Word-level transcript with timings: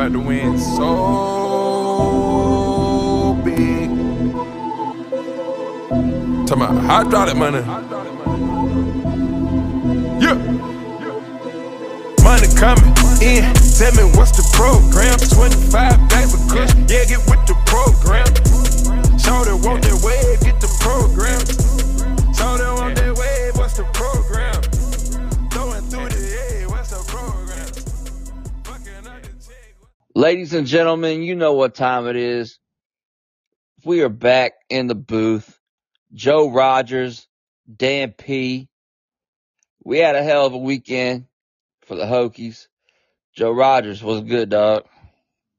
about 0.00 0.12
to 0.12 0.20
win 0.20 0.58
so 0.58 0.80
big. 3.44 3.90
Talking 6.46 6.62
about 6.62 6.82
hydraulic 6.84 7.36
money. 7.36 7.58
Yeah. 10.24 10.36
Money 12.24 12.48
coming 12.56 12.94
in. 13.20 13.44
Tell 13.76 13.92
me 13.92 14.04
what's 14.16 14.32
the 14.32 14.44
program? 14.54 15.18
25 15.18 16.08
bags 16.08 16.32
of 16.32 16.40
kush. 16.48 16.72
Yeah, 16.88 17.04
get 17.04 17.20
with 17.28 17.44
the 17.44 17.54
program. 17.68 18.24
Shorty 19.18 19.52
want 19.52 19.82
that 19.84 20.00
wave, 20.00 20.40
get 20.40 20.60
the 20.62 20.68
program. 20.80 21.44
Shorty 22.32 22.64
want 22.80 22.96
that 22.96 23.12
wave, 23.18 23.56
what's 23.58 23.74
the 23.76 23.84
program? 23.92 24.29
Ladies 30.20 30.52
and 30.52 30.66
gentlemen, 30.66 31.22
you 31.22 31.34
know 31.34 31.54
what 31.54 31.74
time 31.74 32.06
it 32.06 32.14
is. 32.14 32.58
We 33.86 34.02
are 34.02 34.10
back 34.10 34.52
in 34.68 34.86
the 34.86 34.94
booth. 34.94 35.58
Joe 36.12 36.50
Rogers, 36.50 37.26
Dan 37.74 38.12
P. 38.12 38.68
We 39.82 39.96
had 39.96 40.16
a 40.16 40.22
hell 40.22 40.44
of 40.44 40.52
a 40.52 40.58
weekend 40.58 41.24
for 41.86 41.94
the 41.94 42.04
Hokies. 42.04 42.66
Joe 43.34 43.52
Rogers 43.52 44.02
was 44.02 44.20
good, 44.20 44.50
dog. 44.50 44.84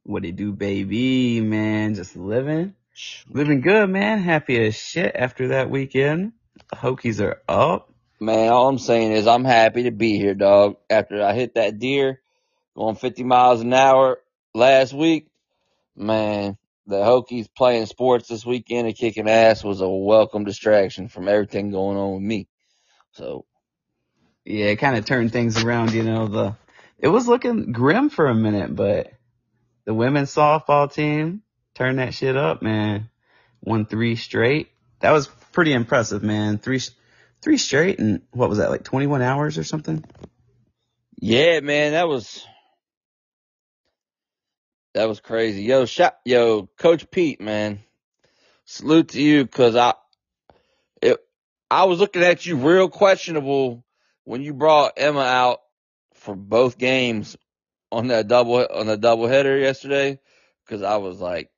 What 0.03 0.25
it 0.25 0.35
do, 0.35 0.51
baby, 0.51 1.41
man? 1.41 1.95
Just 1.95 2.15
living, 2.15 2.75
living 3.31 3.61
good, 3.61 3.89
man. 3.89 4.19
Happy 4.19 4.63
as 4.63 4.75
shit 4.75 5.15
after 5.15 5.47
that 5.47 5.71
weekend. 5.71 6.33
The 6.69 6.75
Hokies 6.75 7.19
are 7.19 7.41
up. 7.49 7.91
Man, 8.19 8.51
all 8.51 8.69
I'm 8.69 8.77
saying 8.77 9.13
is 9.13 9.25
I'm 9.25 9.43
happy 9.43 9.85
to 9.85 9.91
be 9.91 10.19
here, 10.19 10.35
dog. 10.35 10.75
After 10.87 11.23
I 11.23 11.33
hit 11.33 11.55
that 11.55 11.79
deer 11.79 12.21
going 12.75 12.95
50 12.95 13.23
miles 13.23 13.61
an 13.61 13.73
hour 13.73 14.19
last 14.53 14.93
week, 14.93 15.27
man, 15.95 16.57
the 16.87 16.97
Hokies 16.97 17.47
playing 17.55 17.85
sports 17.87 18.27
this 18.27 18.45
weekend 18.45 18.87
and 18.87 18.97
kicking 18.97 19.29
ass 19.29 19.63
was 19.63 19.81
a 19.81 19.89
welcome 19.89 20.43
distraction 20.45 21.07
from 21.07 21.27
everything 21.27 21.71
going 21.71 21.97
on 21.97 22.15
with 22.15 22.23
me. 22.23 22.47
So, 23.13 23.45
Yeah, 24.45 24.67
it 24.67 24.77
kind 24.77 24.97
of 24.97 25.05
turned 25.05 25.31
things 25.31 25.63
around, 25.63 25.93
you 25.93 26.03
know. 26.03 26.27
The 26.27 26.55
it 26.99 27.07
was 27.09 27.27
looking 27.27 27.71
grim 27.71 28.09
for 28.09 28.27
a 28.27 28.35
minute, 28.35 28.75
but 28.75 29.13
the 29.85 29.93
women's 29.93 30.33
softball 30.33 30.91
team 30.91 31.43
turned 31.75 31.99
that 31.99 32.13
shit 32.13 32.37
up, 32.37 32.61
man. 32.61 33.09
Won 33.61 33.85
three 33.85 34.15
straight. 34.15 34.69
That 35.01 35.11
was 35.11 35.27
pretty 35.51 35.73
impressive, 35.73 36.23
man. 36.23 36.57
Three, 36.59 36.79
three 37.41 37.57
straight, 37.57 37.99
and 37.99 38.21
what 38.31 38.49
was 38.49 38.59
that 38.59 38.71
like, 38.71 38.83
21 38.83 39.21
hours 39.21 39.57
or 39.57 39.63
something? 39.63 40.03
yeah, 41.17 41.59
man, 41.61 41.93
that 41.93 42.07
was 42.07 42.45
that 44.93 45.07
was 45.07 45.19
crazy. 45.19 45.63
Yo, 45.63 45.85
shot, 45.85 46.17
yo, 46.25 46.67
Coach 46.77 47.09
Pete, 47.11 47.41
man, 47.41 47.79
salute 48.65 49.09
to 49.09 49.21
you 49.21 49.43
because 49.43 49.75
I 49.75 49.93
it 51.01 51.17
I 51.69 51.85
was 51.85 51.99
looking 51.99 52.23
at 52.23 52.45
you 52.45 52.57
real 52.57 52.89
questionable 52.89 53.83
when 54.23 54.41
you 54.41 54.53
brought 54.53 54.93
Emma 54.97 55.21
out 55.21 55.59
for 56.15 56.35
both 56.35 56.77
games 56.77 57.37
on 57.91 58.07
that 58.07 58.27
double 58.27 58.65
on 58.73 58.87
the 58.87 58.97
double 58.97 59.27
header 59.27 59.57
yesterday 59.57 60.19
because 60.65 60.83
I 60.83 60.97
was 60.97 61.19
like, 61.19 61.49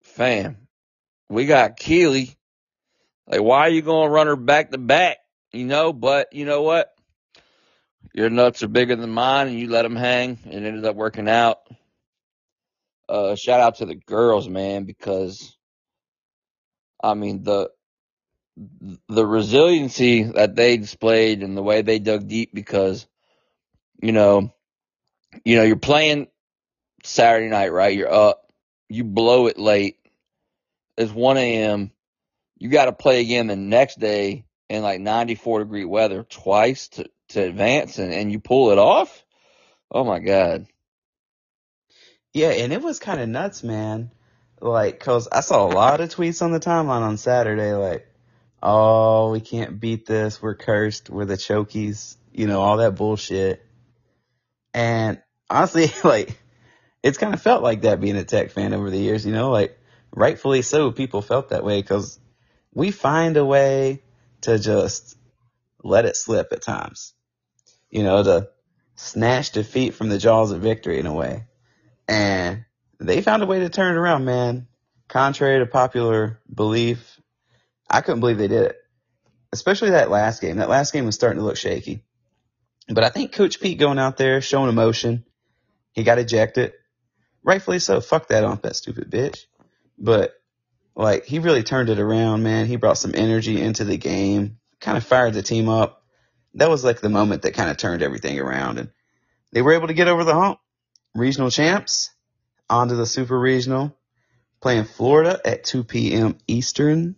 fam, 0.00 0.68
we 1.28 1.46
got 1.46 1.76
Keely. 1.76 2.36
Like, 3.26 3.42
why 3.42 3.60
are 3.60 3.70
you 3.70 3.82
going 3.82 4.08
to 4.08 4.12
run 4.12 4.26
her 4.26 4.36
back 4.36 4.70
to 4.70 4.78
back? 4.78 5.18
You 5.52 5.64
know, 5.64 5.92
but 5.92 6.32
you 6.32 6.44
know 6.44 6.62
what? 6.62 6.90
Your 8.14 8.30
nuts 8.30 8.62
are 8.62 8.68
bigger 8.68 8.96
than 8.96 9.10
mine, 9.10 9.48
and 9.48 9.58
you 9.58 9.70
let 9.70 9.82
them 9.82 9.96
hang, 9.96 10.38
and 10.44 10.52
it 10.52 10.68
ended 10.68 10.84
up 10.84 10.96
working 10.96 11.28
out. 11.28 11.60
Uh, 13.08 13.34
shout 13.34 13.60
out 13.60 13.76
to 13.76 13.86
the 13.86 13.94
girls, 13.94 14.48
man, 14.48 14.84
because 14.84 15.56
I 17.02 17.14
mean 17.14 17.42
the 17.42 17.70
the 19.08 19.26
resiliency 19.26 20.24
that 20.24 20.54
they 20.54 20.76
displayed 20.76 21.42
and 21.42 21.56
the 21.56 21.62
way 21.62 21.82
they 21.82 21.98
dug 21.98 22.28
deep 22.28 22.50
because 22.52 23.06
you 24.02 24.12
know 24.12 24.52
you 25.44 25.56
know 25.56 25.62
you're 25.62 25.76
playing 25.76 26.28
Saturday 27.04 27.48
night, 27.48 27.72
right? 27.72 27.96
You're 27.96 28.12
up, 28.12 28.52
you 28.88 29.04
blow 29.04 29.46
it 29.46 29.58
late. 29.58 29.96
It's 30.96 31.12
1 31.12 31.36
a.m. 31.38 31.90
You 32.58 32.68
got 32.68 32.84
to 32.84 32.92
play 32.92 33.20
again 33.20 33.46
the 33.46 33.56
next 33.56 33.98
day 33.98 34.44
in 34.68 34.82
like 34.82 35.00
94 35.00 35.60
degree 35.60 35.84
weather 35.84 36.22
twice 36.22 36.88
to 36.88 37.06
to 37.30 37.42
advance, 37.42 37.98
and 37.98 38.12
and 38.12 38.30
you 38.30 38.38
pull 38.40 38.70
it 38.70 38.78
off. 38.78 39.24
Oh 39.90 40.04
my 40.04 40.20
god! 40.20 40.66
Yeah, 42.32 42.50
and 42.50 42.72
it 42.72 42.82
was 42.82 42.98
kind 42.98 43.20
of 43.20 43.28
nuts, 43.28 43.62
man. 43.62 44.10
Like, 44.60 45.00
cause 45.00 45.28
I 45.30 45.40
saw 45.40 45.66
a 45.66 45.72
lot 45.74 46.00
of 46.00 46.14
tweets 46.14 46.40
on 46.40 46.52
the 46.52 46.60
timeline 46.60 47.02
on 47.02 47.16
Saturday, 47.18 47.72
like, 47.72 48.06
oh, 48.62 49.30
we 49.32 49.40
can't 49.40 49.80
beat 49.80 50.06
this, 50.06 50.40
we're 50.40 50.54
cursed, 50.54 51.10
we're 51.10 51.24
the 51.24 51.34
chokies, 51.34 52.16
you 52.32 52.46
know, 52.46 52.60
all 52.60 52.76
that 52.78 52.94
bullshit. 52.94 53.66
And 54.72 55.20
honestly, 55.50 55.90
like, 56.04 56.38
it's 57.02 57.18
kind 57.18 57.34
of 57.34 57.42
felt 57.42 57.62
like 57.62 57.82
that 57.82 58.00
being 58.00 58.16
a 58.16 58.24
tech 58.24 58.52
fan 58.52 58.72
over 58.72 58.88
the 58.88 58.98
years, 58.98 59.26
you 59.26 59.32
know, 59.32 59.50
like, 59.50 59.78
rightfully 60.14 60.62
so, 60.62 60.92
people 60.92 61.22
felt 61.22 61.50
that 61.50 61.64
way, 61.64 61.82
cause 61.82 62.18
we 62.72 62.92
find 62.92 63.36
a 63.36 63.44
way 63.44 64.02
to 64.42 64.58
just 64.58 65.18
let 65.82 66.06
it 66.06 66.16
slip 66.16 66.52
at 66.52 66.62
times, 66.62 67.14
you 67.90 68.04
know, 68.04 68.22
to 68.22 68.48
snatch 68.94 69.50
defeat 69.50 69.94
from 69.94 70.08
the 70.08 70.18
jaws 70.18 70.52
of 70.52 70.62
victory 70.62 70.98
in 71.00 71.06
a 71.06 71.12
way. 71.12 71.44
And 72.08 72.64
they 72.98 73.22
found 73.22 73.42
a 73.42 73.46
way 73.46 73.60
to 73.60 73.68
turn 73.68 73.94
it 73.94 73.98
around, 73.98 74.24
man. 74.24 74.66
Contrary 75.08 75.58
to 75.58 75.66
popular 75.66 76.40
belief, 76.52 77.20
I 77.88 78.00
couldn't 78.00 78.20
believe 78.20 78.38
they 78.38 78.48
did 78.48 78.66
it. 78.66 78.76
Especially 79.52 79.90
that 79.90 80.10
last 80.10 80.40
game. 80.40 80.56
That 80.56 80.70
last 80.70 80.92
game 80.92 81.04
was 81.04 81.14
starting 81.14 81.38
to 81.38 81.44
look 81.44 81.56
shaky. 81.56 82.04
But 82.88 83.04
I 83.04 83.10
think 83.10 83.32
Coach 83.32 83.60
Pete 83.60 83.78
going 83.78 83.98
out 83.98 84.16
there, 84.16 84.40
showing 84.40 84.70
emotion, 84.70 85.24
he 85.92 86.02
got 86.02 86.18
ejected. 86.18 86.72
Rightfully 87.44 87.78
so. 87.78 88.00
Fuck 88.00 88.28
that 88.28 88.44
ump, 88.44 88.62
that 88.62 88.76
stupid 88.76 89.10
bitch. 89.10 89.40
But, 89.98 90.34
like, 90.96 91.26
he 91.26 91.38
really 91.38 91.62
turned 91.62 91.90
it 91.90 91.98
around, 91.98 92.42
man. 92.42 92.66
He 92.66 92.76
brought 92.76 92.98
some 92.98 93.12
energy 93.14 93.60
into 93.60 93.84
the 93.84 93.98
game, 93.98 94.58
kind 94.80 94.96
of 94.96 95.04
fired 95.04 95.34
the 95.34 95.42
team 95.42 95.68
up. 95.68 96.02
That 96.54 96.70
was 96.70 96.84
like 96.84 97.00
the 97.00 97.08
moment 97.08 97.42
that 97.42 97.54
kind 97.54 97.70
of 97.70 97.76
turned 97.76 98.02
everything 98.02 98.38
around. 98.38 98.78
And 98.78 98.90
they 99.52 99.62
were 99.62 99.72
able 99.72 99.88
to 99.88 99.94
get 99.94 100.08
over 100.08 100.24
the 100.24 100.34
hump. 100.34 100.58
Regional 101.14 101.50
champs, 101.50 102.10
onto 102.70 102.96
the 102.96 103.06
Super 103.06 103.38
Regional, 103.38 103.96
playing 104.60 104.84
Florida 104.84 105.40
at 105.44 105.64
2 105.64 105.84
p.m. 105.84 106.38
Eastern 106.46 107.16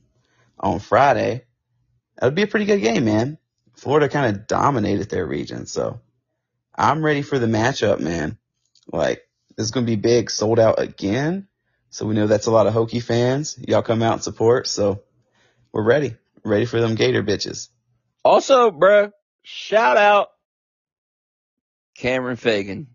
on 0.59 0.81
Friday. 0.81 1.45
That 2.17 2.27
would 2.27 2.35
be 2.35 2.43
a 2.43 2.49
pretty 2.49 2.67
good 2.67 2.81
game, 2.81 3.05
man. 3.05 3.39
Florida 3.77 4.09
kind 4.09 4.35
of 4.35 4.47
dominated 4.47 5.11
their 5.11 5.27
region, 5.27 5.67
so 5.67 6.01
I'm 6.75 7.05
ready 7.05 7.23
for 7.23 7.39
the 7.39 7.47
matchup, 7.47 8.01
man. 8.01 8.39
Like, 8.93 9.23
this 9.57 9.65
is 9.65 9.71
going 9.71 9.87
to 9.87 9.91
be 9.91 9.97
big, 9.97 10.31
sold 10.31 10.59
out 10.59 10.81
again. 10.81 11.49
So 11.91 12.07
we 12.07 12.15
know 12.15 12.27
that's 12.27 12.47
a 12.47 12.51
lot 12.51 12.67
of 12.67 12.75
Hokie 12.75 13.03
fans. 13.03 13.57
Y'all 13.69 13.83
come 13.83 14.03
out 14.03 14.15
and 14.15 14.23
support, 14.23 14.67
so 14.67 15.03
we're 15.73 15.85
ready. 15.85 16.17
Ready 16.45 16.67
for 16.67 16.81
them 16.81 16.97
Gator 16.97 17.23
bitches. 17.23 17.69
Also, 18.25 18.71
bruh, 18.71 19.13
shout 19.43 19.97
out 19.97 20.29
Cameron 21.97 22.37
Fagan. 22.37 22.94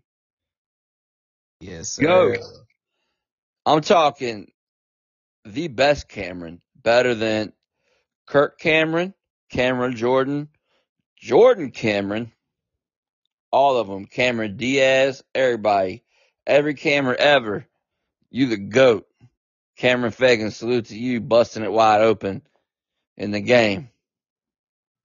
Yes, 1.60 1.98
Go. 1.98 2.34
I'm 3.66 3.82
talking 3.82 4.50
the 5.44 5.68
best 5.68 6.08
Cameron, 6.08 6.62
better 6.74 7.14
than 7.14 7.52
Kirk 8.26 8.58
Cameron, 8.58 9.12
Cameron 9.50 9.94
Jordan, 9.94 10.48
Jordan 11.18 11.70
Cameron, 11.70 12.32
all 13.52 13.76
of 13.76 13.88
them, 13.88 14.06
Cameron 14.06 14.56
Diaz, 14.56 15.22
everybody, 15.34 16.02
every 16.46 16.74
Cameron 16.74 17.16
ever. 17.18 17.66
You 18.30 18.46
the 18.46 18.56
goat. 18.56 19.06
Cameron 19.76 20.12
Fagan, 20.12 20.50
salute 20.50 20.86
to 20.86 20.98
you, 20.98 21.20
busting 21.20 21.64
it 21.64 21.72
wide 21.72 22.02
open 22.02 22.42
in 23.16 23.30
the 23.30 23.40
game. 23.40 23.90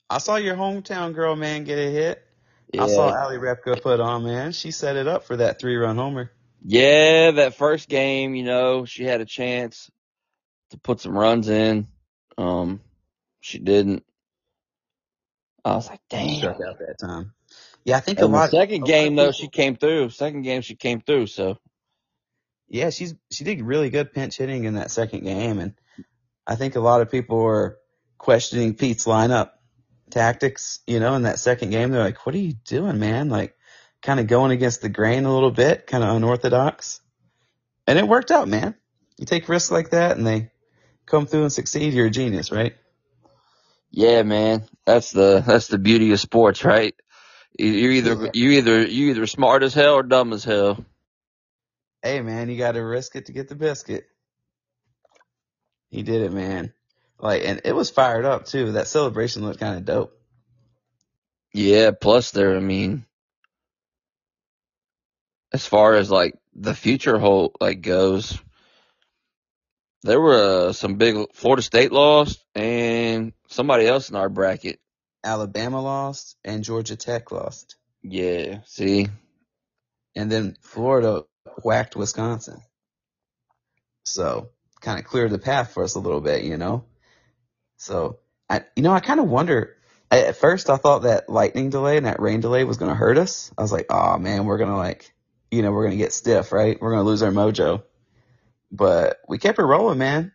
I 0.09 0.19
saw 0.19 0.35
your 0.35 0.55
hometown 0.55 1.13
girl, 1.13 1.35
man, 1.35 1.63
get 1.63 1.79
a 1.79 1.89
hit. 1.89 2.21
I 2.77 2.87
saw 2.87 3.23
Ali 3.23 3.37
Repka 3.37 3.81
put 3.81 3.99
on, 3.99 4.23
man. 4.23 4.51
She 4.51 4.71
set 4.71 4.97
it 4.97 5.07
up 5.07 5.23
for 5.23 5.37
that 5.37 5.59
three 5.59 5.77
run 5.77 5.95
homer. 5.95 6.31
Yeah, 6.67 7.31
that 7.31 7.55
first 7.55 7.87
game, 7.89 8.33
you 8.33 8.43
know, 8.43 8.85
she 8.85 9.03
had 9.03 9.21
a 9.21 9.25
chance 9.25 9.89
to 10.71 10.77
put 10.79 10.99
some 10.99 11.15
runs 11.17 11.47
in. 11.47 11.87
Um, 12.37 12.81
she 13.39 13.59
didn't. 13.59 14.03
I 15.63 15.75
was 15.75 15.87
like, 15.89 15.99
damn. 16.09 16.35
Struck 16.35 16.59
out 16.67 16.79
that 16.79 16.95
time. 16.99 17.33
Yeah, 17.83 17.97
I 17.97 17.99
think 17.99 18.19
a 18.19 18.23
And 18.23 18.33
lot. 18.33 18.49
second 18.49 18.83
a 18.83 18.85
game 18.85 19.13
of 19.13 19.15
though, 19.17 19.31
people- 19.31 19.33
she 19.33 19.47
came 19.49 19.75
through. 19.75 20.09
Second 20.09 20.41
game, 20.41 20.61
she 20.61 20.75
came 20.75 21.01
through. 21.01 21.27
So 21.27 21.57
Yeah, 22.67 22.89
she's 22.89 23.13
she 23.31 23.43
did 23.43 23.61
really 23.61 23.91
good 23.91 24.11
pinch 24.11 24.37
hitting 24.37 24.63
in 24.63 24.73
that 24.75 24.89
second 24.89 25.23
game, 25.23 25.59
and 25.59 25.73
I 26.47 26.55
think 26.55 26.75
a 26.75 26.79
lot 26.79 27.01
of 27.01 27.11
people 27.11 27.37
were 27.37 27.77
questioning 28.17 28.73
Pete's 28.73 29.05
lineup 29.05 29.51
tactics. 30.09 30.79
You 30.87 30.99
know, 30.99 31.13
in 31.13 31.23
that 31.23 31.37
second 31.39 31.69
game, 31.69 31.91
they're 31.91 32.03
like, 32.03 32.25
"What 32.25 32.33
are 32.33 32.39
you 32.39 32.53
doing, 32.65 32.97
man?" 32.99 33.29
Like, 33.29 33.54
kind 34.05 34.19
of 34.19 34.27
going 34.27 34.51
against 34.51 34.81
the 34.81 34.89
grain 34.89 35.25
a 35.25 35.33
little 35.33 35.51
bit, 35.51 35.87
kind 35.87 36.03
of 36.03 36.15
unorthodox. 36.15 37.01
And 37.87 37.99
it 37.99 38.07
worked 38.07 38.31
out, 38.31 38.47
man. 38.47 38.75
You 39.17 39.25
take 39.25 39.49
risks 39.49 39.71
like 39.71 39.89
that 39.91 40.15
and 40.17 40.25
they 40.25 40.51
come 41.05 41.25
through 41.25 41.43
and 41.43 41.51
succeed, 41.53 41.93
you're 41.93 42.07
a 42.07 42.11
genius, 42.11 42.51
right? 42.51 42.75
Yeah, 43.91 44.23
man. 44.23 44.65
That's 44.85 45.11
the 45.11 45.43
that's 45.45 45.67
the 45.67 45.77
beauty 45.77 46.11
of 46.11 46.19
sports, 46.19 46.63
right? 46.63 46.95
You- 47.57 47.71
You're 47.71 47.91
either 47.91 48.29
you 48.33 48.51
either 48.51 48.85
you 48.85 49.09
either 49.11 49.25
smart 49.25 49.63
as 49.63 49.73
hell 49.73 49.95
or 49.95 50.03
dumb 50.03 50.33
as 50.33 50.43
hell. 50.43 50.83
Hey, 52.03 52.21
man, 52.21 52.49
you 52.49 52.57
got 52.57 52.73
to 52.73 52.81
risk 52.81 53.15
it 53.15 53.27
to 53.27 53.31
get 53.31 53.47
the 53.49 53.55
biscuit. 53.55 54.05
He 55.89 56.03
did 56.03 56.21
it, 56.21 56.33
man. 56.33 56.73
Like, 57.19 57.43
and 57.45 57.61
it 57.65 57.73
was 57.73 57.89
fired 57.89 58.25
up 58.25 58.45
too. 58.45 58.73
That 58.73 58.87
celebration 58.87 59.43
looked 59.43 59.59
kind 59.59 59.77
of 59.77 59.85
dope. 59.85 60.11
Yeah, 61.53 61.91
plus 61.91 62.31
there, 62.31 62.55
I 62.55 62.59
mean, 62.59 63.05
as 65.55 65.65
far 65.65 65.95
as 65.95 66.11
like 66.11 66.35
the 66.53 66.75
future 66.75 67.17
whole 67.17 67.55
like 67.61 67.81
goes, 67.81 68.37
there 70.03 70.19
were 70.19 70.67
uh, 70.67 70.73
some 70.73 70.95
big 70.95 71.15
Florida 71.33 71.61
State 71.61 71.93
lost 71.93 72.43
and 72.55 73.31
somebody 73.47 73.87
else 73.87 74.09
in 74.09 74.17
our 74.17 74.29
bracket. 74.29 74.79
Alabama 75.23 75.81
lost 75.81 76.35
and 76.43 76.65
Georgia 76.65 76.97
Tech 76.97 77.31
lost. 77.31 77.77
Yeah, 78.03 78.59
see, 78.65 79.07
And 80.15 80.29
then 80.31 80.57
Florida 80.61 81.23
whacked 81.63 81.95
Wisconsin. 81.95 82.61
So 84.05 84.49
kind 84.81 84.99
of 84.99 85.05
cleared 85.05 85.31
the 85.31 85.39
path 85.39 85.73
for 85.73 85.85
us 85.85 85.95
a 85.95 85.99
little 86.01 86.21
bit, 86.21 86.43
you 86.43 86.57
know? 86.57 86.83
So 87.77 88.19
I, 88.49 88.65
you 88.75 88.83
know, 88.83 88.93
I 88.93 88.99
kind 88.99 89.21
of 89.21 89.29
wonder, 89.29 89.77
I, 90.11 90.23
at 90.23 90.37
first 90.37 90.69
I 90.69 90.77
thought 90.77 91.03
that 91.03 91.29
lightning 91.29 91.71
delay 91.71 91.97
and 91.97 92.07
that 92.07 92.21
rain 92.21 92.41
delay 92.41 92.65
was 92.65 92.77
going 92.77 92.91
to 92.91 92.95
hurt 92.95 93.17
us. 93.17 93.53
I 93.57 93.63
was 93.63 93.71
like, 93.71 93.87
oh 93.89 94.19
man, 94.19 94.45
we're 94.45 94.59
going 94.59 94.71
to 94.71 94.77
like, 94.77 95.14
you 95.51 95.61
know, 95.63 95.71
we're 95.71 95.83
going 95.85 95.97
to 95.97 96.03
get 96.03 96.13
stiff, 96.13 96.51
right? 96.51 96.79
We're 96.81 96.91
going 96.91 97.03
to 97.03 97.09
lose 97.09 97.23
our 97.23 97.31
mojo. 97.31 97.83
But 98.71 99.17
we 99.29 99.37
kept 99.39 99.59
it 99.59 99.63
rolling, 99.63 99.99
man. 99.99 100.33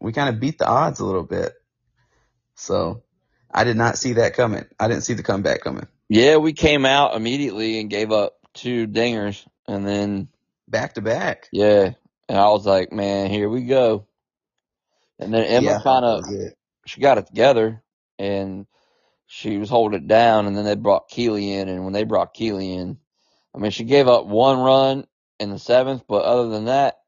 We 0.00 0.12
kind 0.12 0.28
of 0.34 0.40
beat 0.40 0.58
the 0.58 0.68
odds 0.68 1.00
a 1.00 1.06
little 1.06 1.24
bit. 1.24 1.54
So 2.56 3.04
I 3.52 3.64
did 3.64 3.76
not 3.76 3.98
see 3.98 4.14
that 4.14 4.34
coming. 4.34 4.66
I 4.80 4.88
didn't 4.88 5.04
see 5.04 5.14
the 5.14 5.24
comeback 5.24 5.62
coming. 5.62 5.88
yeah, 6.08 6.36
we 6.38 6.52
came 6.54 6.86
out 6.86 7.16
immediately 7.16 7.80
and 7.80 7.90
gave 7.90 8.12
up 8.12 8.34
two 8.54 8.86
dingers, 8.88 9.46
and 9.68 9.86
then 9.86 10.28
Back 10.68 10.94
to 10.94 11.02
back. 11.02 11.50
yeah, 11.52 11.92
and 12.28 12.38
I 12.38 12.48
was 12.50 12.66
like, 12.66 12.92
man, 12.92 13.30
here 13.30 13.48
we 13.48 13.64
go. 13.64 14.06
And 15.20 15.34
then 15.34 15.44
Emma 15.44 15.74
Yeah. 15.74 15.82
kind 15.82 16.04
of 16.04 16.26
she 16.86 17.00
got 17.00 17.18
it 17.18 17.26
together 17.28 17.82
and 18.18 18.66
she 19.26 19.58
was 19.58 19.70
holding 19.70 20.02
it 20.02 20.08
down 20.08 20.46
and 20.46 20.56
then 20.56 20.64
they 20.66 20.76
brought 20.76 21.08
Keely 21.08 21.52
in 21.54 21.68
and 21.68 21.84
when 21.84 21.92
they 21.94 22.04
brought 22.04 22.34
Keely 22.34 22.74
in, 22.74 22.98
I 23.58 23.60
mean 23.60 23.72
she 23.72 23.84
gave 23.84 24.08
up 24.08 24.26
one 24.26 24.60
run 24.60 25.06
in 25.40 25.50
the 25.50 25.58
seventh, 25.58 26.04
but 26.08 26.24
other 26.24 26.48
than 26.48 26.66
that, 26.66 27.00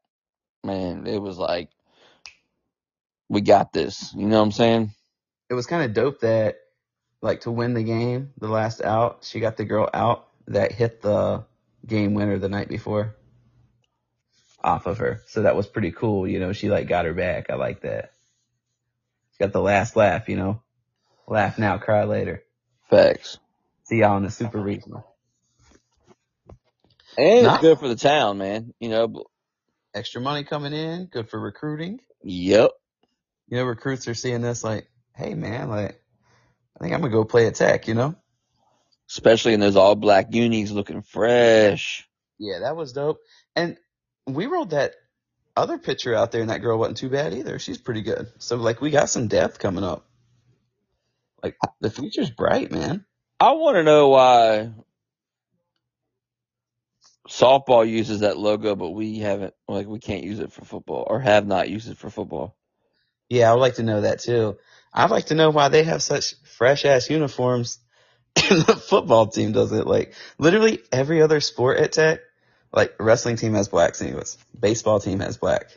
man, 0.65 1.07
it 1.07 1.19
was 1.19 1.39
like 1.39 1.69
we 3.29 3.41
got 3.41 3.73
this. 3.73 4.13
You 4.13 4.27
know 4.27 4.39
what 4.39 4.45
I'm 4.45 4.51
saying? 4.51 4.91
it 5.51 5.53
was 5.53 5.67
kind 5.67 5.83
of 5.83 5.93
dope 5.93 6.21
that 6.21 6.59
like 7.21 7.41
to 7.41 7.51
win 7.51 7.73
the 7.73 7.83
game, 7.83 8.31
the 8.39 8.47
last 8.47 8.81
out, 8.81 9.19
she 9.23 9.41
got 9.41 9.57
the 9.57 9.65
girl 9.65 9.89
out 9.93 10.29
that 10.47 10.71
hit 10.71 11.01
the 11.01 11.43
game 11.85 12.13
winner 12.13 12.39
the 12.39 12.47
night 12.47 12.69
before 12.69 13.17
off 14.63 14.85
of 14.85 14.99
her. 14.99 15.21
So 15.27 15.41
that 15.41 15.57
was 15.57 15.67
pretty 15.67 15.91
cool, 15.91 16.25
you 16.25 16.39
know, 16.39 16.53
she 16.53 16.69
like 16.69 16.87
got 16.87 17.03
her 17.03 17.13
back. 17.13 17.49
I 17.49 17.55
like 17.55 17.81
that. 17.81 18.13
She 19.33 19.39
got 19.43 19.51
the 19.51 19.61
last 19.61 19.97
laugh, 19.97 20.29
you 20.29 20.37
know. 20.37 20.61
Laugh 21.27 21.59
now, 21.59 21.77
cry 21.77 22.05
later. 22.05 22.43
Facts. 22.89 23.37
See 23.83 23.97
y'all 23.97 24.15
in 24.17 24.23
the 24.23 24.31
super 24.31 24.59
regional. 24.61 25.10
And 27.17 27.45
Nah. 27.45 27.55
it's 27.55 27.57
good 27.57 27.79
for 27.79 27.87
the 27.87 27.95
town, 27.95 28.37
man. 28.39 28.73
You 28.79 28.89
know, 28.89 29.25
Extra 29.95 30.21
money 30.21 30.43
coming 30.45 30.73
in, 30.73 31.07
good 31.07 31.29
for 31.29 31.39
recruiting. 31.39 31.99
yep. 32.23 32.71
You 33.49 33.57
know, 33.57 33.65
recruits 33.65 34.07
are 34.07 34.13
seeing 34.15 34.41
this 34.41 34.63
like, 34.63 34.89
hey 35.15 35.33
man, 35.35 35.69
like 35.69 36.01
I 36.77 36.83
think 36.83 36.93
I'm 36.93 37.01
gonna 37.01 37.11
go 37.13 37.25
play 37.25 37.47
at 37.47 37.55
tech, 37.55 37.87
you 37.87 37.95
know? 37.95 38.15
Especially 39.09 39.53
in 39.53 39.59
those 39.59 39.75
all 39.75 39.95
black 39.95 40.33
unis 40.33 40.71
looking 40.71 41.01
fresh. 41.01 42.07
Yeah, 42.39 42.59
that 42.61 42.75
was 42.75 42.93
dope. 42.93 43.19
And 43.55 43.77
we 44.27 44.47
rolled 44.47 44.71
that 44.71 44.93
other 45.57 45.77
picture 45.77 46.15
out 46.15 46.31
there, 46.31 46.41
and 46.41 46.49
that 46.49 46.61
girl 46.61 46.79
wasn't 46.79 46.97
too 46.97 47.09
bad 47.09 47.33
either. 47.33 47.59
She's 47.59 47.77
pretty 47.77 48.01
good. 48.01 48.31
So 48.39 48.57
like, 48.57 48.81
we 48.81 48.91
got 48.91 49.09
some 49.09 49.27
depth 49.27 49.59
coming 49.59 49.83
up. 49.83 50.05
Like 51.43 51.57
the 51.81 51.89
future's 51.91 52.31
bright, 52.31 52.71
man. 52.71 53.05
I 53.39 53.53
want 53.53 53.75
to 53.77 53.83
know 53.83 54.09
why 54.09 54.71
softball 57.29 57.87
uses 57.87 58.21
that 58.21 58.37
logo, 58.37 58.75
but 58.75 58.91
we 58.91 59.19
haven't, 59.19 59.53
like, 59.67 59.87
we 59.87 59.99
can't 59.99 60.23
use 60.23 60.39
it 60.39 60.51
for 60.51 60.65
football 60.65 61.05
or 61.09 61.19
have 61.19 61.45
not 61.47 61.69
used 61.69 61.89
it 61.89 61.97
for 61.97 62.09
football. 62.09 62.55
Yeah, 63.31 63.49
I 63.49 63.53
would 63.53 63.61
like 63.61 63.75
to 63.75 63.83
know 63.83 64.01
that 64.01 64.19
too. 64.19 64.57
I'd 64.93 65.09
like 65.09 65.27
to 65.27 65.35
know 65.35 65.51
why 65.51 65.69
they 65.69 65.83
have 65.83 66.03
such 66.03 66.35
fresh 66.43 66.83
ass 66.83 67.09
uniforms, 67.09 67.79
and 68.35 68.61
the 68.63 68.75
football 68.75 69.27
team 69.27 69.53
does 69.53 69.71
it. 69.71 69.87
Like 69.87 70.13
literally 70.37 70.81
every 70.91 71.21
other 71.21 71.39
sport 71.39 71.79
at 71.79 71.93
Tech, 71.93 72.19
like 72.73 72.93
wrestling 72.99 73.37
team 73.37 73.53
has 73.53 73.69
black 73.69 73.93
singlets, 73.93 74.35
baseball 74.59 74.99
team 74.99 75.21
has 75.21 75.37
black, 75.37 75.69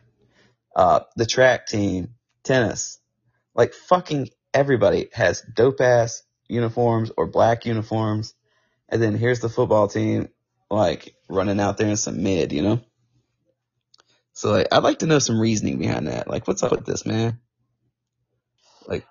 uh, 0.75 1.01
the 1.15 1.27
track 1.27 1.69
team, 1.69 2.15
tennis, 2.43 2.99
like 3.55 3.73
fucking 3.73 4.31
everybody 4.53 5.09
has 5.13 5.41
dope 5.43 5.81
ass 5.81 6.25
uniforms 6.49 7.13
or 7.17 7.29
black 7.29 7.67
uniforms, 7.67 8.35
and 8.89 9.01
then 9.01 9.17
here's 9.17 9.39
the 9.39 9.49
football 9.49 9.87
team, 9.87 10.29
like 10.75 11.15
running 11.29 11.61
out 11.61 11.79
there 11.79 11.89
in 11.89 11.97
some 11.97 12.23
mid, 12.23 12.53
you 12.53 12.63
know. 12.63 12.81
So 14.35 14.53
like, 14.53 14.69
I'd 14.73 14.83
like 14.85 15.01
to 15.01 15.07
know 15.07 15.21
some 15.21 15.41
reasoning 15.41 15.79
behind 15.79 16.09
that. 16.09 16.29
Like, 16.29 16.49
what's 16.49 16.63
up 16.63 16.73
with 16.73 16.87
this, 16.87 17.07
man? 17.07 17.41
Like 18.87 19.07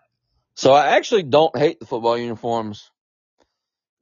So 0.56 0.74
I 0.74 0.98
actually 0.98 1.24
don't 1.24 1.57
hate 1.57 1.80
the 1.80 1.86
football 1.86 2.18
uniforms, 2.18 2.92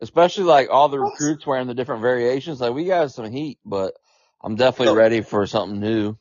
especially 0.02 0.46
like 0.46 0.70
all 0.70 0.90
the 0.90 1.00
recruits 1.00 1.46
wearing 1.46 1.68
the 1.68 1.74
different 1.74 2.02
variations. 2.02 2.62
Like 2.62 2.74
we 2.74 2.86
got 2.86 3.12
some 3.12 3.32
heat, 3.32 3.60
but 3.66 3.96
I'm 4.44 4.56
definitely 4.56 4.96
ready 4.96 5.22
for 5.22 5.46
something 5.48 5.80
new. 5.80 6.18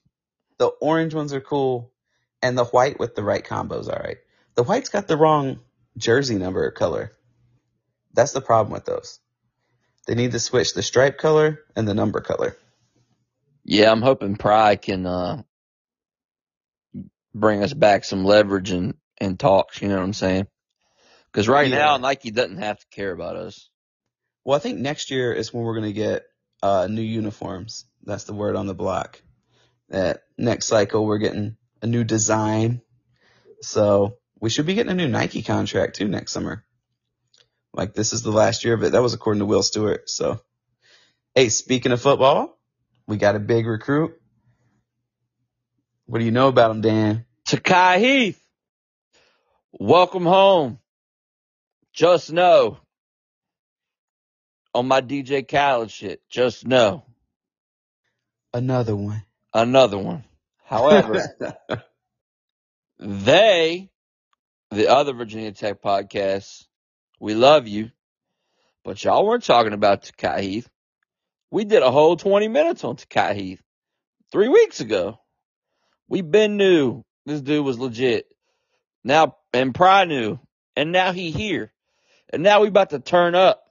The 0.59 0.69
orange 0.69 1.15
ones 1.15 1.33
are 1.33 1.41
cool, 1.41 1.93
and 2.43 2.57
the 2.57 2.65
white 2.67 2.99
with 2.99 3.15
the 3.15 3.25
right 3.25 3.45
combos, 3.45 3.89
all 3.89 4.01
right. 4.03 4.19
The 4.55 4.65
white's 4.65 4.91
got 4.91 5.09
the 5.09 5.17
wrong 5.17 5.61
jersey 5.97 6.37
number 6.37 6.65
or 6.65 6.71
color. 6.71 7.13
That's 8.13 8.33
the 8.33 8.41
problem 8.41 8.73
with 8.73 8.85
those. 8.85 9.21
They 10.11 10.17
need 10.17 10.33
to 10.33 10.41
switch 10.41 10.75
the 10.75 10.83
stripe 10.83 11.19
color 11.19 11.61
and 11.77 11.87
the 11.87 11.95
number 11.95 12.21
color. 12.21 12.57
Yeah, 13.65 13.93
I'm 13.93 14.03
hoping 14.03 14.35
Pry 14.35 14.75
can, 14.75 15.07
uh, 15.07 15.43
bring 17.33 17.63
us 17.63 17.73
back 17.73 18.03
some 18.03 18.25
leverage 18.25 18.73
and, 18.73 18.95
and 19.19 19.39
talks. 19.39 19.81
You 19.81 19.87
know 19.87 19.95
what 19.95 20.03
I'm 20.03 20.13
saying? 20.13 20.49
Cause 21.33 21.47
right 21.47 21.69
Yeah. 21.69 21.79
now 21.79 21.97
Nike 21.99 22.33
doesn't 22.33 22.57
have 22.57 22.81
to 22.81 22.87
care 22.91 23.13
about 23.13 23.37
us. 23.37 23.71
Well, 24.45 24.57
I 24.57 24.59
think 24.59 24.81
next 24.81 25.13
year 25.13 25.33
is 25.33 25.55
when 25.55 25.63
we're 25.63 25.79
going 25.79 25.87
to 25.87 25.93
get 25.93 26.25
uh, 26.61 26.89
new 26.91 27.03
uniforms. 27.03 27.85
That's 28.03 28.25
the 28.25 28.35
word 28.35 28.57
on 28.57 28.67
the 28.67 28.75
block. 28.75 29.23
That 29.91 30.25
next 30.37 30.67
cycle 30.67 31.07
we're 31.07 31.19
getting 31.19 31.57
a 31.83 31.87
new 31.87 32.03
design. 32.03 32.81
So 33.63 34.17
we 34.41 34.51
should 34.51 34.67
be 34.67 34.75
getting 34.75 34.91
a 34.91 34.97
new 34.97 35.07
Nike 35.09 35.43
contract 35.43 35.95
too 35.95 36.09
next 36.09 36.33
summer. 36.33 36.65
Like 37.75 37.95
this 37.95 38.13
is 38.13 38.23
the 38.23 38.33
last 38.33 38.65
year 38.65 38.75
of 38.75 38.85
it. 38.85 38.93
That 38.93 39.03
was 39.03 39.15
according 39.15 39.41
to 39.41 39.47
Will 39.47 39.63
Stewart. 39.63 40.11
So, 40.11 40.41
hey, 41.35 41.51
speaking 41.51 41.93
of 41.93 42.03
football, 42.03 42.59
we 43.09 43.17
got 43.19 43.37
a 43.37 43.41
big 43.41 43.67
recruit. 43.67 44.15
What 46.07 46.21
do 46.21 46.27
you 46.27 46.33
know 46.33 46.49
about 46.49 46.73
him, 46.73 46.83
Dan? 46.83 47.27
Takye 47.49 47.99
Heath, 48.01 48.43
welcome 49.73 50.25
home. 50.25 50.79
Just 51.95 52.33
know 52.33 52.79
on 54.75 54.89
my 54.89 55.01
DJ 55.03 55.47
Khaled 55.49 55.91
shit, 55.91 56.23
just 56.31 56.67
know 56.67 57.05
Another 58.55 58.97
one. 58.97 59.25
another 59.55 59.99
one. 59.99 60.25
However, 60.65 61.31
they, 62.99 63.91
the 64.73 64.89
other 64.89 65.15
Virginia 65.15 65.53
Tech 65.53 65.83
podcasts, 65.83 66.67
we 67.21 67.35
love 67.35 67.69
you, 67.69 67.91
but 68.83 69.03
y'all 69.05 69.27
weren't 69.27 69.45
talking 69.45 69.75
about 69.75 70.03
Takye 70.03 70.41
Heath. 70.41 70.71
We 71.51 71.65
did 71.65 71.83
a 71.83 71.91
whole 71.91 72.17
20 72.17 72.49
minutes 72.49 72.83
on 72.83 72.97
Takye 72.97 73.35
Heath 73.35 73.63
three 74.33 74.49
weeks 74.49 74.81
ago. 74.81 75.21
We 76.09 76.23
been 76.23 76.57
knew 76.57 77.05
this 77.27 77.43
dude 77.43 77.65
was 77.65 77.79
legit. 77.79 78.27
Now, 79.05 79.37
and 79.53 79.75
Pry 79.75 80.07
knew, 80.07 80.39
and 80.77 80.93
now 80.93 81.13
he 81.13 81.31
here. 81.31 81.73
And 82.33 82.43
now 82.43 82.63
we 82.63 82.69
about 82.69 82.91
to 82.91 83.01
turn 83.01 83.35
up. 83.35 83.63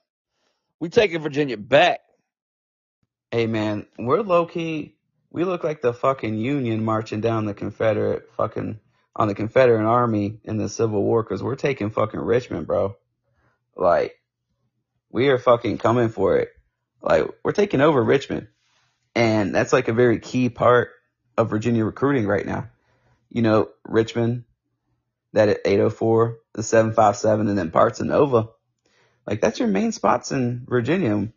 We 0.80 0.90
taking 0.90 1.22
Virginia 1.22 1.58
back. 1.58 2.02
Hey 3.32 3.48
man, 3.48 3.88
we're 3.98 4.22
low 4.22 4.46
key. 4.46 4.96
We 5.32 5.44
look 5.44 5.64
like 5.64 5.82
the 5.82 5.94
fucking 5.94 6.38
Union 6.38 6.84
marching 6.84 7.22
down 7.22 7.46
the 7.46 7.54
Confederate 7.54 8.30
fucking 8.36 8.80
on 9.16 9.28
the 9.28 9.36
Confederate 9.36 9.86
Army 9.86 10.40
in 10.44 10.58
the 10.58 10.70
Civil 10.70 11.04
War 11.04 11.24
because 11.24 11.44
we're 11.44 11.56
taking 11.56 11.90
fucking 11.90 12.20
Richmond, 12.20 12.66
bro. 12.68 12.96
Like, 13.76 14.20
we 15.10 15.30
are 15.30 15.38
fucking 15.38 15.78
coming 15.78 16.10
for 16.10 16.38
it. 16.38 16.50
Like 17.02 17.26
we're 17.44 17.52
taking 17.52 17.82
over 17.82 18.04
Richmond. 18.04 18.48
And 19.16 19.54
that's 19.54 19.74
like 19.74 19.88
a 19.88 19.94
very 19.94 20.20
key 20.20 20.50
part 20.50 20.92
of 21.38 21.50
Virginia 21.50 21.84
recruiting 21.84 22.28
right 22.28 22.46
now. 22.46 22.70
You 23.30 23.42
know, 23.42 23.70
Richmond, 23.86 24.44
that 25.34 25.50
at 25.50 25.62
804, 25.66 26.38
the 26.54 26.64
757, 26.64 27.48
and 27.48 27.58
then 27.58 27.72
parts 27.72 28.00
of 28.00 28.08
Nova. 28.08 28.50
Like 29.26 29.42
that's 29.42 29.60
your 29.60 29.68
main 29.68 29.92
spots 29.92 30.32
in 30.32 30.66
Virginia. 30.68 31.30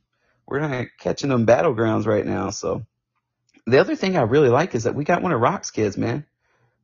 We're 0.47 0.61
not 0.61 0.87
catching 0.99 1.31
them 1.31 1.47
battlegrounds 1.47 2.07
right 2.07 2.27
now. 2.27 2.51
So 2.51 2.85
the 3.67 3.79
other 3.79 3.97
thing 3.97 4.17
I 4.17 4.23
really 4.23 4.49
like 4.49 4.75
is 4.75 4.85
that 4.85 4.95
we 4.95 5.05
got 5.05 5.23
one 5.23 5.33
of 5.33 5.41
Rock's 5.41 5.71
kids, 5.71 5.97
man. 5.97 6.27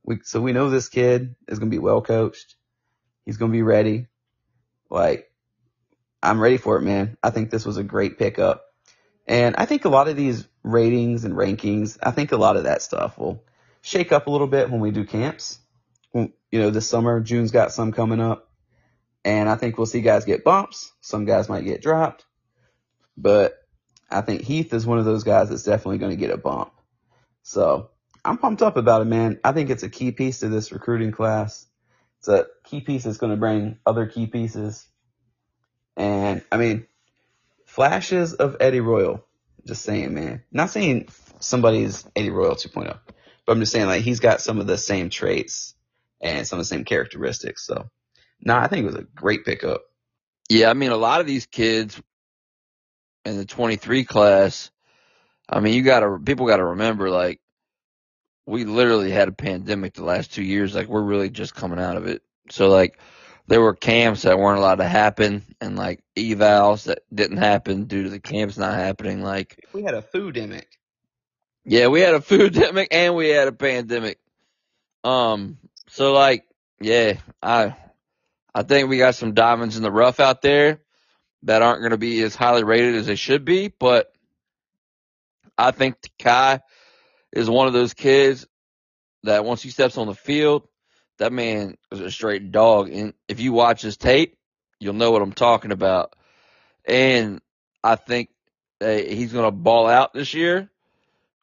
We, 0.03 0.19
so 0.23 0.41
we 0.41 0.53
know 0.53 0.69
this 0.69 0.89
kid 0.89 1.35
is 1.47 1.59
going 1.59 1.69
to 1.69 1.75
be 1.75 1.79
well 1.79 2.01
coached. 2.01 2.55
He's 3.25 3.37
going 3.37 3.51
to 3.51 3.55
be 3.55 3.63
ready. 3.63 4.07
Like 4.89 5.28
I'm 6.21 6.39
ready 6.39 6.57
for 6.57 6.77
it, 6.77 6.81
man. 6.81 7.17
I 7.23 7.29
think 7.29 7.49
this 7.49 7.65
was 7.65 7.77
a 7.77 7.83
great 7.83 8.17
pickup. 8.17 8.65
And 9.27 9.55
I 9.57 9.65
think 9.65 9.85
a 9.85 9.89
lot 9.89 10.07
of 10.07 10.15
these 10.15 10.47
ratings 10.63 11.23
and 11.23 11.35
rankings, 11.35 11.97
I 12.01 12.11
think 12.11 12.31
a 12.31 12.37
lot 12.37 12.57
of 12.57 12.63
that 12.63 12.81
stuff 12.81 13.17
will 13.17 13.43
shake 13.81 14.11
up 14.11 14.27
a 14.27 14.31
little 14.31 14.47
bit 14.47 14.69
when 14.69 14.81
we 14.81 14.91
do 14.91 15.05
camps. 15.05 15.59
You 16.13 16.31
know, 16.51 16.71
this 16.71 16.87
summer, 16.87 17.21
June's 17.21 17.51
got 17.51 17.71
some 17.71 17.91
coming 17.91 18.19
up. 18.19 18.49
And 19.23 19.47
I 19.49 19.55
think 19.55 19.77
we'll 19.77 19.85
see 19.85 20.01
guys 20.01 20.25
get 20.25 20.43
bumps. 20.43 20.91
Some 21.01 21.25
guys 21.25 21.49
might 21.49 21.65
get 21.65 21.81
dropped. 21.81 22.25
But 23.17 23.53
I 24.09 24.21
think 24.21 24.41
Heath 24.41 24.73
is 24.73 24.87
one 24.87 24.97
of 24.97 25.05
those 25.05 25.23
guys 25.23 25.49
that's 25.49 25.63
definitely 25.63 25.99
going 25.99 26.11
to 26.11 26.17
get 26.17 26.31
a 26.31 26.37
bump. 26.37 26.71
So 27.43 27.91
I'm 28.25 28.37
pumped 28.37 28.61
up 28.61 28.77
about 28.77 29.01
it, 29.01 29.05
man. 29.05 29.39
I 29.43 29.51
think 29.51 29.69
it's 29.69 29.83
a 29.83 29.89
key 29.89 30.11
piece 30.11 30.39
to 30.39 30.49
this 30.49 30.71
recruiting 30.71 31.11
class. 31.11 31.67
It's 32.19 32.27
a 32.27 32.47
key 32.63 32.81
piece 32.81 33.03
that's 33.03 33.17
going 33.17 33.31
to 33.31 33.37
bring 33.37 33.77
other 33.85 34.07
key 34.07 34.25
pieces. 34.25 34.85
And 35.99 36.41
I 36.49 36.57
mean, 36.57 36.87
flashes 37.65 38.33
of 38.33 38.57
Eddie 38.59 38.79
Royal. 38.79 39.23
Just 39.65 39.83
saying, 39.83 40.13
man. 40.13 40.41
Not 40.51 40.69
saying 40.69 41.09
somebody's 41.39 42.07
Eddie 42.15 42.29
Royal 42.29 42.55
2.0, 42.55 42.97
but 43.45 43.51
I'm 43.51 43.59
just 43.59 43.73
saying 43.73 43.85
like 43.85 44.01
he's 44.01 44.21
got 44.21 44.41
some 44.41 44.59
of 44.59 44.65
the 44.65 44.77
same 44.77 45.09
traits 45.09 45.75
and 46.21 46.47
some 46.47 46.57
of 46.57 46.61
the 46.61 46.69
same 46.69 46.85
characteristics. 46.85 47.67
So, 47.67 47.89
no, 48.41 48.55
nah, 48.55 48.63
I 48.63 48.67
think 48.67 48.83
it 48.83 48.87
was 48.87 48.95
a 48.95 49.03
great 49.15 49.43
pickup. 49.43 49.81
Yeah, 50.49 50.69
I 50.69 50.73
mean, 50.73 50.91
a 50.91 50.97
lot 50.97 51.19
of 51.19 51.27
these 51.27 51.45
kids 51.45 52.01
in 53.25 53.37
the 53.37 53.45
23 53.45 54.05
class, 54.05 54.71
I 55.49 55.59
mean, 55.59 55.73
you 55.73 55.83
gotta, 55.83 56.17
people 56.17 56.47
gotta 56.47 56.65
remember, 56.65 57.09
like, 57.09 57.41
we 58.45 58.63
literally 58.63 59.11
had 59.11 59.27
a 59.27 59.33
pandemic 59.33 59.93
the 59.93 60.05
last 60.05 60.33
two 60.33 60.43
years. 60.43 60.73
Like, 60.73 60.87
we're 60.87 61.03
really 61.03 61.29
just 61.29 61.53
coming 61.53 61.79
out 61.79 61.97
of 61.97 62.07
it. 62.07 62.23
So, 62.49 62.69
like, 62.69 62.97
there 63.49 63.61
were 63.61 63.73
camps 63.73 64.21
that 64.21 64.37
weren't 64.37 64.59
allowed 64.59 64.75
to 64.75 64.87
happen 64.87 65.43
and 65.59 65.75
like 65.75 66.03
evals 66.15 66.83
that 66.83 66.99
didn't 67.11 67.37
happen 67.37 67.85
due 67.85 68.03
to 68.03 68.09
the 68.09 68.19
camps 68.19 68.59
not 68.59 68.75
happening. 68.75 69.23
Like 69.23 69.67
we 69.73 69.81
had 69.81 69.95
a 69.95 70.03
food 70.03 70.35
demic. 70.35 70.65
Yeah, 71.65 71.87
we 71.87 72.01
had 72.01 72.13
a 72.13 72.21
food 72.21 72.53
demic 72.53 72.89
and 72.91 73.15
we 73.15 73.29
had 73.29 73.47
a 73.47 73.51
pandemic. 73.51 74.19
Um, 75.03 75.57
so 75.87 76.13
like, 76.13 76.45
yeah, 76.79 77.15
I, 77.41 77.75
I 78.53 78.61
think 78.61 78.87
we 78.87 78.99
got 78.99 79.15
some 79.15 79.33
diamonds 79.33 79.77
in 79.77 79.83
the 79.83 79.91
rough 79.91 80.19
out 80.19 80.43
there 80.43 80.81
that 81.43 81.63
aren't 81.63 81.81
going 81.81 81.91
to 81.91 81.97
be 81.97 82.21
as 82.21 82.35
highly 82.35 82.63
rated 82.63 82.93
as 82.93 83.07
they 83.07 83.15
should 83.15 83.45
be, 83.45 83.69
but 83.69 84.13
I 85.57 85.71
think 85.71 85.95
Kai 86.19 86.59
is 87.31 87.49
one 87.49 87.65
of 87.65 87.73
those 87.73 87.95
kids 87.95 88.45
that 89.23 89.43
once 89.43 89.63
he 89.63 89.71
steps 89.71 89.97
on 89.97 90.05
the 90.05 90.13
field, 90.13 90.68
that 91.19 91.31
man 91.31 91.77
is 91.91 91.99
a 91.99 92.11
straight 92.11 92.51
dog. 92.51 92.89
And 92.89 93.13
if 93.27 93.39
you 93.39 93.53
watch 93.53 93.81
his 93.81 93.97
tape, 93.97 94.37
you'll 94.79 94.93
know 94.93 95.11
what 95.11 95.21
I'm 95.21 95.33
talking 95.33 95.71
about. 95.71 96.15
And 96.85 97.41
I 97.83 97.95
think 97.95 98.29
he's 98.79 99.31
going 99.31 99.45
to 99.45 99.51
ball 99.51 99.87
out 99.87 100.13
this 100.13 100.33
year. 100.33 100.69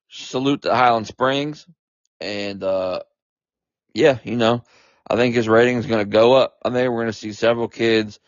Salute 0.08 0.62
to 0.62 0.74
Highland 0.74 1.06
Springs. 1.06 1.66
And, 2.20 2.62
uh, 2.64 3.00
yeah, 3.94 4.18
you 4.24 4.36
know, 4.36 4.64
I 5.08 5.16
think 5.16 5.34
his 5.34 5.48
rating 5.48 5.76
is 5.76 5.86
going 5.86 6.04
to 6.04 6.10
go 6.10 6.34
up. 6.34 6.56
I 6.64 6.70
think 6.70 6.90
we're 6.90 7.02
going 7.02 7.06
to 7.06 7.12
see 7.12 7.32
several 7.32 7.68
kids 7.68 8.18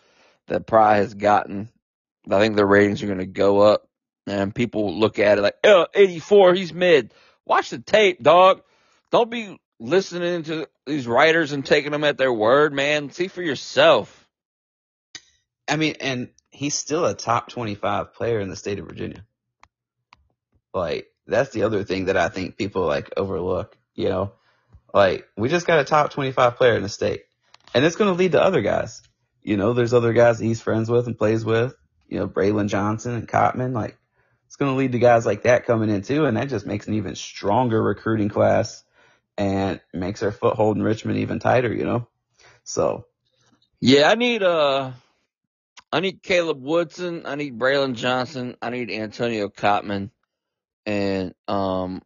that 0.46 0.66
Pry 0.66 0.96
has 0.96 1.14
gotten. 1.14 1.70
I 2.30 2.38
think 2.38 2.56
their 2.56 2.66
ratings 2.66 3.02
are 3.02 3.06
going 3.06 3.18
to 3.18 3.26
go 3.26 3.60
up. 3.60 3.88
And 4.26 4.54
people 4.54 4.98
look 4.98 5.18
at 5.18 5.38
it 5.38 5.42
like, 5.42 5.56
oh, 5.64 5.86
84, 5.94 6.54
he's 6.54 6.74
mid. 6.74 7.14
Watch 7.46 7.70
the 7.70 7.78
tape, 7.78 8.22
dog. 8.22 8.60
Don't 9.10 9.30
be 9.30 9.58
listening 9.80 10.42
to 10.44 10.68
these 10.86 11.06
writers 11.06 11.52
and 11.52 11.64
taking 11.64 11.92
them 11.92 12.04
at 12.04 12.18
their 12.18 12.32
word, 12.32 12.72
man. 12.72 13.10
See 13.10 13.28
for 13.28 13.42
yourself. 13.42 14.26
I 15.68 15.76
mean, 15.76 15.96
and 16.00 16.28
he's 16.50 16.74
still 16.74 17.04
a 17.04 17.14
top 17.14 17.50
25 17.50 18.14
player 18.14 18.40
in 18.40 18.48
the 18.48 18.56
state 18.56 18.78
of 18.78 18.86
Virginia. 18.86 19.24
Like, 20.72 21.08
that's 21.26 21.50
the 21.50 21.64
other 21.64 21.84
thing 21.84 22.06
that 22.06 22.16
I 22.16 22.28
think 22.28 22.56
people 22.56 22.86
like 22.86 23.12
overlook, 23.16 23.76
you 23.94 24.08
know? 24.08 24.32
Like, 24.92 25.28
we 25.36 25.48
just 25.48 25.66
got 25.66 25.80
a 25.80 25.84
top 25.84 26.10
25 26.10 26.56
player 26.56 26.74
in 26.74 26.82
the 26.82 26.88
state. 26.88 27.24
And 27.74 27.84
it's 27.84 27.96
going 27.96 28.10
to 28.10 28.18
lead 28.18 28.32
to 28.32 28.42
other 28.42 28.62
guys. 28.62 29.02
You 29.42 29.56
know, 29.56 29.74
there's 29.74 29.92
other 29.94 30.14
guys 30.14 30.38
that 30.38 30.44
he's 30.44 30.62
friends 30.62 30.90
with 30.90 31.06
and 31.06 31.18
plays 31.18 31.44
with, 31.44 31.74
you 32.08 32.18
know, 32.18 32.26
Braylon 32.26 32.68
Johnson 32.68 33.14
and 33.14 33.28
Cotman. 33.28 33.74
Like, 33.74 33.98
it's 34.46 34.56
going 34.56 34.72
to 34.72 34.76
lead 34.76 34.92
to 34.92 34.98
guys 34.98 35.26
like 35.26 35.42
that 35.42 35.66
coming 35.66 35.90
in 35.90 36.00
too. 36.00 36.24
And 36.24 36.36
that 36.38 36.48
just 36.48 36.66
makes 36.66 36.88
an 36.88 36.94
even 36.94 37.14
stronger 37.14 37.82
recruiting 37.82 38.30
class 38.30 38.82
and 39.38 39.80
makes 39.94 40.22
our 40.22 40.32
foothold 40.32 40.76
in 40.76 40.82
Richmond 40.82 41.20
even 41.20 41.38
tighter, 41.38 41.72
you 41.72 41.84
know? 41.84 42.08
So. 42.64 43.06
Yeah, 43.80 44.10
I 44.10 44.16
need, 44.16 44.42
uh, 44.42 44.90
I 45.92 46.00
need 46.00 46.22
Caleb 46.22 46.60
Woodson. 46.60 47.22
I 47.24 47.36
need 47.36 47.58
Braylon 47.58 47.94
Johnson. 47.94 48.56
I 48.60 48.70
need 48.70 48.90
Antonio 48.90 49.48
Cotman. 49.48 50.10
And, 50.84 51.34
um, 51.46 52.02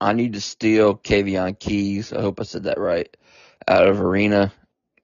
I 0.00 0.12
need 0.12 0.32
to 0.32 0.40
steal 0.40 0.96
Kavion 0.96 1.58
Keys. 1.58 2.12
I 2.12 2.20
hope 2.20 2.40
I 2.40 2.44
said 2.44 2.64
that 2.64 2.78
right. 2.78 3.14
Out 3.68 3.86
of 3.86 3.98
Varina. 3.98 4.52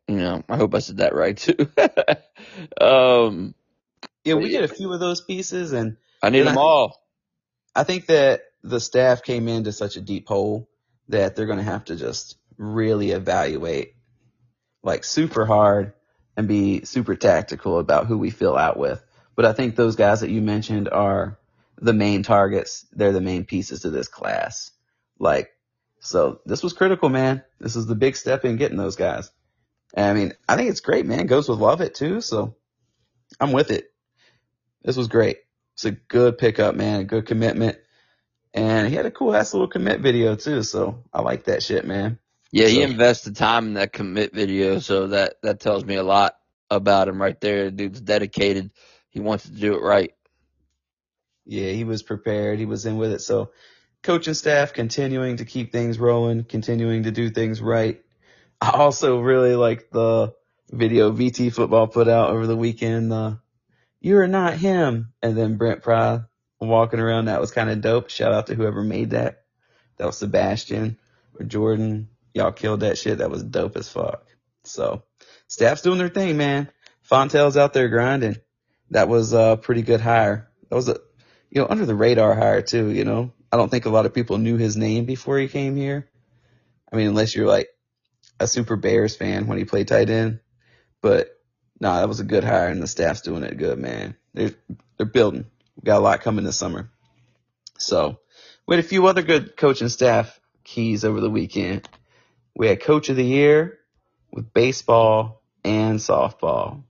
You 0.08 0.16
know, 0.16 0.42
I 0.48 0.56
hope 0.56 0.74
I 0.74 0.80
said 0.80 0.98
that 0.98 1.14
right 1.14 1.36
too. 1.36 1.68
um, 2.80 3.54
yeah, 4.24 4.34
we 4.34 4.48
get 4.48 4.64
a 4.64 4.68
few 4.68 4.92
of 4.92 5.00
those 5.00 5.20
pieces 5.20 5.72
and 5.72 5.96
I 6.22 6.30
need 6.30 6.42
them 6.42 6.58
I 6.58 6.60
all. 6.60 7.02
I 7.74 7.84
think 7.84 8.06
that 8.06 8.42
the 8.62 8.80
staff 8.80 9.22
came 9.22 9.46
into 9.48 9.72
such 9.72 9.96
a 9.96 10.00
deep 10.00 10.26
hole 10.26 10.68
that 11.08 11.36
they're 11.36 11.46
going 11.46 11.58
to 11.58 11.64
have 11.64 11.84
to 11.86 11.96
just 11.96 12.36
really 12.58 13.10
evaluate 13.10 13.94
like 14.82 15.04
super 15.04 15.44
hard 15.44 15.92
and 16.36 16.48
be 16.48 16.84
super 16.84 17.16
tactical 17.16 17.78
about 17.78 18.06
who 18.06 18.18
we 18.18 18.30
fill 18.30 18.56
out 18.56 18.78
with. 18.78 19.02
But 19.34 19.44
I 19.44 19.52
think 19.52 19.76
those 19.76 19.96
guys 19.96 20.20
that 20.20 20.30
you 20.30 20.40
mentioned 20.40 20.88
are 20.88 21.38
the 21.78 21.92
main 21.92 22.22
targets. 22.22 22.86
They're 22.92 23.12
the 23.12 23.20
main 23.20 23.44
pieces 23.44 23.80
to 23.80 23.90
this 23.90 24.08
class. 24.08 24.70
Like, 25.18 25.50
so 26.00 26.40
this 26.46 26.62
was 26.62 26.72
critical, 26.72 27.08
man. 27.08 27.42
This 27.58 27.76
is 27.76 27.86
the 27.86 27.94
big 27.94 28.16
step 28.16 28.44
in 28.44 28.56
getting 28.56 28.76
those 28.76 28.96
guys. 28.96 29.30
And 29.94 30.06
I 30.06 30.14
mean, 30.14 30.32
I 30.48 30.56
think 30.56 30.70
it's 30.70 30.80
great, 30.80 31.06
man. 31.06 31.26
Goes 31.26 31.48
with 31.48 31.58
love 31.58 31.80
it 31.80 31.94
too. 31.94 32.20
So 32.20 32.56
I'm 33.40 33.52
with 33.52 33.70
it. 33.70 33.92
This 34.82 34.96
was 34.96 35.08
great. 35.08 35.38
It's 35.74 35.84
a 35.84 35.90
good 35.90 36.38
pickup, 36.38 36.74
man. 36.74 37.00
A 37.00 37.04
good 37.04 37.26
commitment. 37.26 37.78
And 38.56 38.88
he 38.88 38.94
had 38.94 39.04
a 39.04 39.10
cool 39.10 39.36
ass 39.36 39.52
little 39.52 39.68
commit 39.68 40.00
video 40.00 40.34
too, 40.34 40.62
so 40.62 41.04
I 41.12 41.20
like 41.20 41.44
that 41.44 41.62
shit, 41.62 41.84
man. 41.84 42.18
Yeah, 42.50 42.68
so. 42.68 42.72
he 42.72 42.82
invested 42.82 43.36
time 43.36 43.66
in 43.66 43.74
that 43.74 43.92
commit 43.92 44.32
video, 44.32 44.78
so 44.78 45.08
that 45.08 45.34
that 45.42 45.60
tells 45.60 45.84
me 45.84 45.96
a 45.96 46.02
lot 46.02 46.36
about 46.70 47.06
him 47.06 47.20
right 47.20 47.38
there. 47.38 47.70
Dude's 47.70 48.00
dedicated. 48.00 48.70
He 49.10 49.20
wants 49.20 49.44
to 49.44 49.52
do 49.52 49.74
it 49.74 49.82
right. 49.82 50.14
Yeah, 51.44 51.70
he 51.70 51.84
was 51.84 52.02
prepared. 52.02 52.58
He 52.58 52.64
was 52.64 52.86
in 52.86 52.96
with 52.96 53.12
it. 53.12 53.20
So 53.20 53.50
coaching 54.02 54.34
staff 54.34 54.72
continuing 54.72 55.36
to 55.36 55.44
keep 55.44 55.70
things 55.70 55.98
rolling, 55.98 56.44
continuing 56.44 57.02
to 57.02 57.10
do 57.10 57.28
things 57.28 57.60
right. 57.60 58.02
I 58.60 58.70
also 58.70 59.20
really 59.20 59.54
like 59.54 59.90
the 59.90 60.34
video 60.70 61.12
VT 61.12 61.52
football 61.52 61.88
put 61.88 62.08
out 62.08 62.30
over 62.30 62.46
the 62.46 62.56
weekend. 62.56 63.12
Uh, 63.12 63.34
you 64.00 64.16
are 64.16 64.26
not 64.26 64.54
him. 64.54 65.12
And 65.22 65.36
then 65.36 65.58
Brent 65.58 65.82
Pry 65.82 66.20
walking 66.60 67.00
around. 67.00 67.26
That 67.26 67.40
was 67.40 67.50
kind 67.50 67.70
of 67.70 67.80
dope. 67.80 68.10
Shout 68.10 68.32
out 68.32 68.46
to 68.48 68.54
whoever 68.54 68.82
made 68.82 69.10
that. 69.10 69.42
That 69.98 70.06
was 70.06 70.18
Sebastian 70.18 70.98
or 71.38 71.44
Jordan. 71.44 72.08
Y'all 72.34 72.52
killed 72.52 72.80
that 72.80 72.98
shit. 72.98 73.18
That 73.18 73.30
was 73.30 73.42
dope 73.42 73.76
as 73.76 73.88
fuck. 73.88 74.26
So 74.64 75.02
staff's 75.48 75.82
doing 75.82 75.98
their 75.98 76.08
thing, 76.08 76.36
man. 76.36 76.70
Fontel's 77.08 77.56
out 77.56 77.72
there 77.72 77.88
grinding. 77.88 78.36
That 78.90 79.08
was 79.08 79.32
a 79.32 79.58
pretty 79.60 79.82
good 79.82 80.00
hire. 80.00 80.50
That 80.68 80.76
was 80.76 80.88
a, 80.88 80.98
you 81.50 81.60
know, 81.60 81.68
under 81.68 81.86
the 81.86 81.94
radar 81.94 82.34
hire 82.34 82.62
too, 82.62 82.90
you 82.90 83.04
know. 83.04 83.32
I 83.52 83.56
don't 83.56 83.70
think 83.70 83.86
a 83.86 83.90
lot 83.90 84.06
of 84.06 84.14
people 84.14 84.38
knew 84.38 84.56
his 84.56 84.76
name 84.76 85.04
before 85.04 85.38
he 85.38 85.48
came 85.48 85.76
here. 85.76 86.08
I 86.92 86.96
mean, 86.96 87.08
unless 87.08 87.34
you're 87.34 87.46
like 87.46 87.68
a 88.38 88.46
super 88.46 88.76
Bears 88.76 89.16
fan 89.16 89.46
when 89.46 89.58
he 89.58 89.64
played 89.64 89.88
tight 89.88 90.10
end. 90.10 90.40
But 91.00 91.28
no, 91.80 91.90
nah, 91.90 92.00
that 92.00 92.08
was 92.08 92.20
a 92.20 92.24
good 92.24 92.44
hire 92.44 92.68
and 92.68 92.82
the 92.82 92.86
staff's 92.86 93.22
doing 93.22 93.44
it 93.44 93.56
good, 93.56 93.78
man. 93.78 94.16
They're, 94.34 94.54
they're 94.96 95.06
building. 95.06 95.46
We 95.76 95.82
got 95.82 95.98
a 95.98 96.00
lot 96.00 96.22
coming 96.22 96.44
this 96.44 96.56
summer. 96.56 96.90
So 97.78 98.18
we 98.66 98.76
had 98.76 98.84
a 98.84 98.88
few 98.88 99.06
other 99.06 99.22
good 99.22 99.56
coaching 99.56 99.88
staff 99.88 100.40
keys 100.64 101.04
over 101.04 101.20
the 101.20 101.30
weekend. 101.30 101.88
We 102.54 102.68
had 102.68 102.80
coach 102.80 103.08
of 103.08 103.16
the 103.16 103.24
year 103.24 103.78
with 104.30 104.52
baseball 104.52 105.42
and 105.64 105.98
softball. 105.98 106.82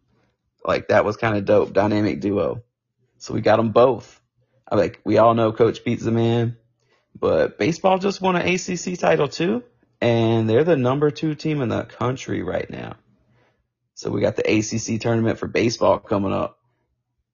Like 0.64 0.88
that 0.88 1.04
was 1.04 1.16
kind 1.16 1.36
of 1.36 1.44
dope. 1.44 1.72
Dynamic 1.72 2.20
duo. 2.20 2.62
So 3.18 3.34
we 3.34 3.40
got 3.40 3.56
them 3.56 3.72
both. 3.72 4.20
I 4.68 4.76
like, 4.76 5.00
we 5.04 5.18
all 5.18 5.34
know 5.34 5.52
Coach 5.52 5.84
Pete's 5.84 6.04
the 6.04 6.10
man, 6.10 6.56
but 7.18 7.56
baseball 7.56 7.98
just 7.98 8.20
won 8.20 8.36
an 8.36 8.46
ACC 8.46 8.98
title 8.98 9.28
too, 9.28 9.62
and 10.00 10.50
they're 10.50 10.64
the 10.64 10.76
number 10.76 11.10
two 11.10 11.34
team 11.34 11.62
in 11.62 11.68
the 11.68 11.84
country 11.84 12.42
right 12.42 12.68
now. 12.68 12.96
So 13.94 14.10
we 14.10 14.20
got 14.20 14.36
the 14.36 14.42
ACC 14.42 15.00
tournament 15.00 15.38
for 15.38 15.46
baseball 15.46 15.98
coming 15.98 16.32
up. 16.32 16.58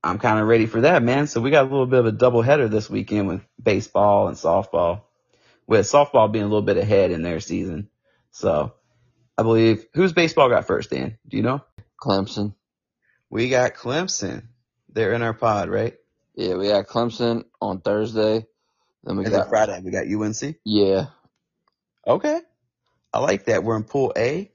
I'm 0.04 0.18
kind 0.18 0.40
of 0.40 0.48
ready 0.48 0.66
for 0.66 0.82
that, 0.82 1.02
man. 1.02 1.26
So 1.26 1.40
we 1.40 1.50
got 1.50 1.62
a 1.66 1.70
little 1.70 1.86
bit 1.86 2.00
of 2.00 2.06
a 2.06 2.12
double 2.12 2.42
header 2.42 2.68
this 2.68 2.90
weekend 2.90 3.28
with 3.28 3.42
baseball 3.62 4.28
and 4.28 4.36
softball, 4.36 5.02
with 5.66 5.86
softball 5.86 6.32
being 6.32 6.44
a 6.44 6.48
little 6.48 6.62
bit 6.62 6.78
ahead 6.78 7.12
in 7.12 7.22
their 7.22 7.40
season. 7.40 7.90
So 8.32 8.74
I 9.38 9.42
believe 9.44 9.86
who's 9.94 10.12
baseball 10.12 10.48
got 10.50 10.66
first, 10.66 10.90
Dan? 10.90 11.18
Do 11.28 11.36
you 11.38 11.44
know? 11.44 11.62
Clemson. 12.00 12.54
We 13.30 13.50
got 13.50 13.74
Clemson. 13.74 14.44
They're 14.90 15.14
in 15.14 15.22
our 15.22 15.34
pod, 15.34 15.70
right? 15.70 15.96
Yeah, 16.34 16.56
we 16.56 16.68
got 16.68 16.86
Clemson 16.88 17.44
on 17.60 17.80
Thursday. 17.82 18.46
Then 19.04 19.16
we 19.18 19.24
And 19.24 19.34
got 19.34 19.48
Friday 19.48 19.80
we 19.84 19.92
got 19.92 20.06
UNC. 20.08 20.56
yeah. 20.64 21.06
Okay. 22.06 22.40
I 23.12 23.20
like 23.20 23.46
that. 23.46 23.64
We're 23.64 23.76
in 23.76 23.84
pool 23.84 24.12
A 24.16 24.52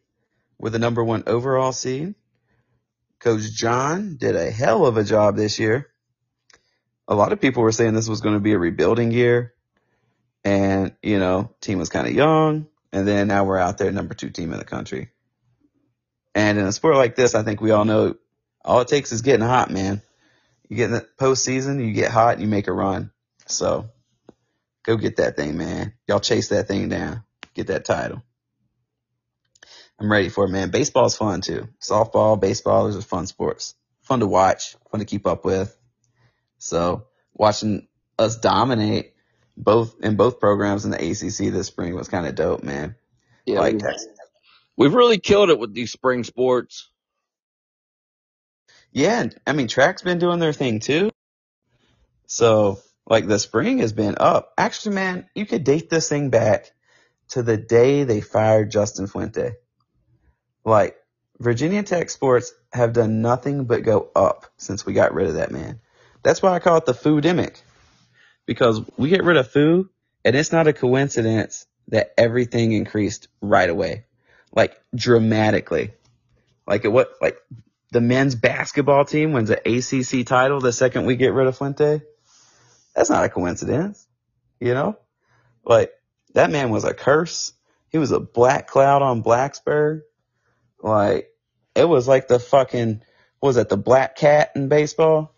with 0.59 0.73
the 0.73 0.79
number 0.79 1.03
one 1.03 1.23
overall 1.27 1.71
seed. 1.73 2.15
Coach 3.19 3.51
John 3.51 4.17
did 4.17 4.35
a 4.35 4.51
hell 4.51 4.85
of 4.85 4.97
a 4.97 5.03
job 5.03 5.35
this 5.35 5.59
year. 5.59 5.87
A 7.07 7.15
lot 7.15 7.33
of 7.33 7.41
people 7.41 7.63
were 7.63 7.71
saying 7.71 7.93
this 7.93 8.09
was 8.09 8.21
going 8.21 8.35
to 8.35 8.41
be 8.41 8.53
a 8.53 8.59
rebuilding 8.59 9.11
year. 9.11 9.53
And, 10.43 10.95
you 11.01 11.19
know, 11.19 11.55
team 11.61 11.79
was 11.79 11.89
kind 11.89 12.07
of 12.07 12.13
young. 12.13 12.67
And 12.93 13.07
then 13.07 13.27
now 13.27 13.43
we're 13.45 13.57
out 13.57 13.77
there, 13.77 13.91
number 13.91 14.13
two 14.13 14.29
team 14.29 14.53
in 14.53 14.59
the 14.59 14.65
country. 14.65 15.09
And 16.35 16.57
in 16.57 16.65
a 16.65 16.71
sport 16.71 16.95
like 16.95 17.15
this, 17.15 17.35
I 17.35 17.43
think 17.43 17.61
we 17.61 17.71
all 17.71 17.85
know 17.85 18.15
all 18.63 18.81
it 18.81 18.87
takes 18.87 19.11
is 19.11 19.21
getting 19.21 19.45
hot, 19.45 19.71
man. 19.71 20.01
You 20.69 20.77
get 20.77 20.85
in 20.85 20.91
the 20.91 21.07
postseason, 21.19 21.85
you 21.85 21.93
get 21.93 22.11
hot, 22.11 22.39
you 22.39 22.47
make 22.47 22.67
a 22.67 22.73
run. 22.73 23.11
So 23.47 23.89
go 24.83 24.97
get 24.97 25.17
that 25.17 25.35
thing, 25.35 25.57
man. 25.57 25.93
Y'all 26.07 26.19
chase 26.19 26.49
that 26.49 26.67
thing 26.67 26.89
down. 26.89 27.23
Get 27.53 27.67
that 27.67 27.85
title. 27.85 28.23
I'm 29.99 30.11
ready 30.11 30.29
for 30.29 30.45
it, 30.45 30.49
man. 30.49 30.69
Baseball's 30.69 31.17
fun 31.17 31.41
too. 31.41 31.67
Softball, 31.81 32.39
baseball, 32.39 32.85
those 32.85 32.97
are 32.97 33.01
fun 33.01 33.25
sports. 33.25 33.75
Fun 34.01 34.19
to 34.19 34.27
watch, 34.27 34.75
fun 34.91 34.99
to 34.99 35.05
keep 35.05 35.25
up 35.25 35.43
with. 35.43 35.75
So 36.59 37.07
watching 37.33 37.87
us 38.17 38.37
dominate 38.37 39.13
both 39.55 39.95
in 40.01 40.15
both 40.15 40.39
programs 40.39 40.85
in 40.85 40.91
the 40.91 40.97
ACC 40.97 41.51
this 41.51 41.67
spring 41.67 41.95
was 41.95 42.07
kind 42.07 42.27
of 42.27 42.35
dope, 42.35 42.63
man. 42.63 42.95
Yeah, 43.45 43.59
like 43.59 43.79
Texas. 43.79 44.07
we've 44.75 44.93
really 44.93 45.17
killed 45.17 45.49
it 45.49 45.59
with 45.59 45.73
these 45.73 45.91
spring 45.91 46.23
sports. 46.23 46.89
Yeah, 48.91 49.27
I 49.45 49.53
mean 49.53 49.67
track's 49.67 50.03
been 50.03 50.19
doing 50.19 50.39
their 50.39 50.53
thing 50.53 50.79
too. 50.79 51.09
So 52.27 52.79
like 53.09 53.27
the 53.27 53.39
spring 53.39 53.79
has 53.79 53.93
been 53.93 54.15
up. 54.19 54.53
Actually, 54.57 54.95
man, 54.95 55.29
you 55.33 55.45
could 55.45 55.63
date 55.63 55.89
this 55.89 56.07
thing 56.07 56.29
back 56.29 56.71
to 57.29 57.41
the 57.41 57.57
day 57.57 58.03
they 58.03 58.21
fired 58.21 58.71
Justin 58.71 59.07
Fuente. 59.07 59.53
Like 60.67 60.97
Virginia 61.39 61.81
Tech 61.81 62.09
sports 62.09 62.53
have 62.73 62.91
done 62.91 63.21
nothing 63.21 63.63
but 63.63 63.83
go 63.83 64.09
up 64.13 64.47
since 64.57 64.85
we 64.85 64.91
got 64.91 65.13
rid 65.13 65.27
of 65.27 65.35
that 65.35 65.49
man. 65.49 65.79
That's 66.23 66.41
why 66.41 66.51
I 66.51 66.59
call 66.59 66.75
it 66.75 66.85
the 66.85 66.93
foodemic. 66.93 67.61
Because 68.45 68.81
we 68.97 69.07
get 69.07 69.23
rid 69.23 69.37
of 69.37 69.49
food 69.49 69.87
and 70.25 70.35
it's 70.35 70.51
not 70.51 70.67
a 70.67 70.73
coincidence 70.73 71.65
that 71.87 72.13
everything 72.17 72.73
increased 72.73 73.29
right 73.39 73.69
away. 73.69 74.07
Like 74.53 74.77
dramatically. 74.93 75.93
Like 76.67 76.83
it 76.83 76.89
what 76.89 77.13
like 77.21 77.37
the 77.93 78.01
men's 78.01 78.35
basketball 78.35 79.05
team 79.05 79.31
wins 79.31 79.49
an 79.49 79.59
ACC 79.65 80.25
title 80.25 80.59
the 80.59 80.73
second 80.73 81.05
we 81.05 81.15
get 81.15 81.31
rid 81.31 81.47
of 81.47 81.57
Fuente. 81.57 82.01
That's 82.93 83.09
not 83.09 83.23
a 83.23 83.29
coincidence. 83.29 84.05
You 84.59 84.73
know? 84.73 84.97
Like 85.63 85.93
that 86.33 86.51
man 86.51 86.71
was 86.71 86.83
a 86.83 86.93
curse. 86.93 87.53
He 87.87 87.99
was 87.99 88.11
a 88.11 88.19
black 88.19 88.67
cloud 88.67 89.01
on 89.01 89.23
Blacksburg. 89.23 90.01
Like 90.87 91.29
it 91.75 91.85
was 91.85 92.07
like 92.07 92.27
the 92.27 92.39
fucking 92.39 93.01
what 93.39 93.49
was 93.49 93.55
that 93.57 93.69
the 93.69 93.77
black 93.77 94.15
cat 94.15 94.51
in 94.55 94.67
baseball? 94.69 95.33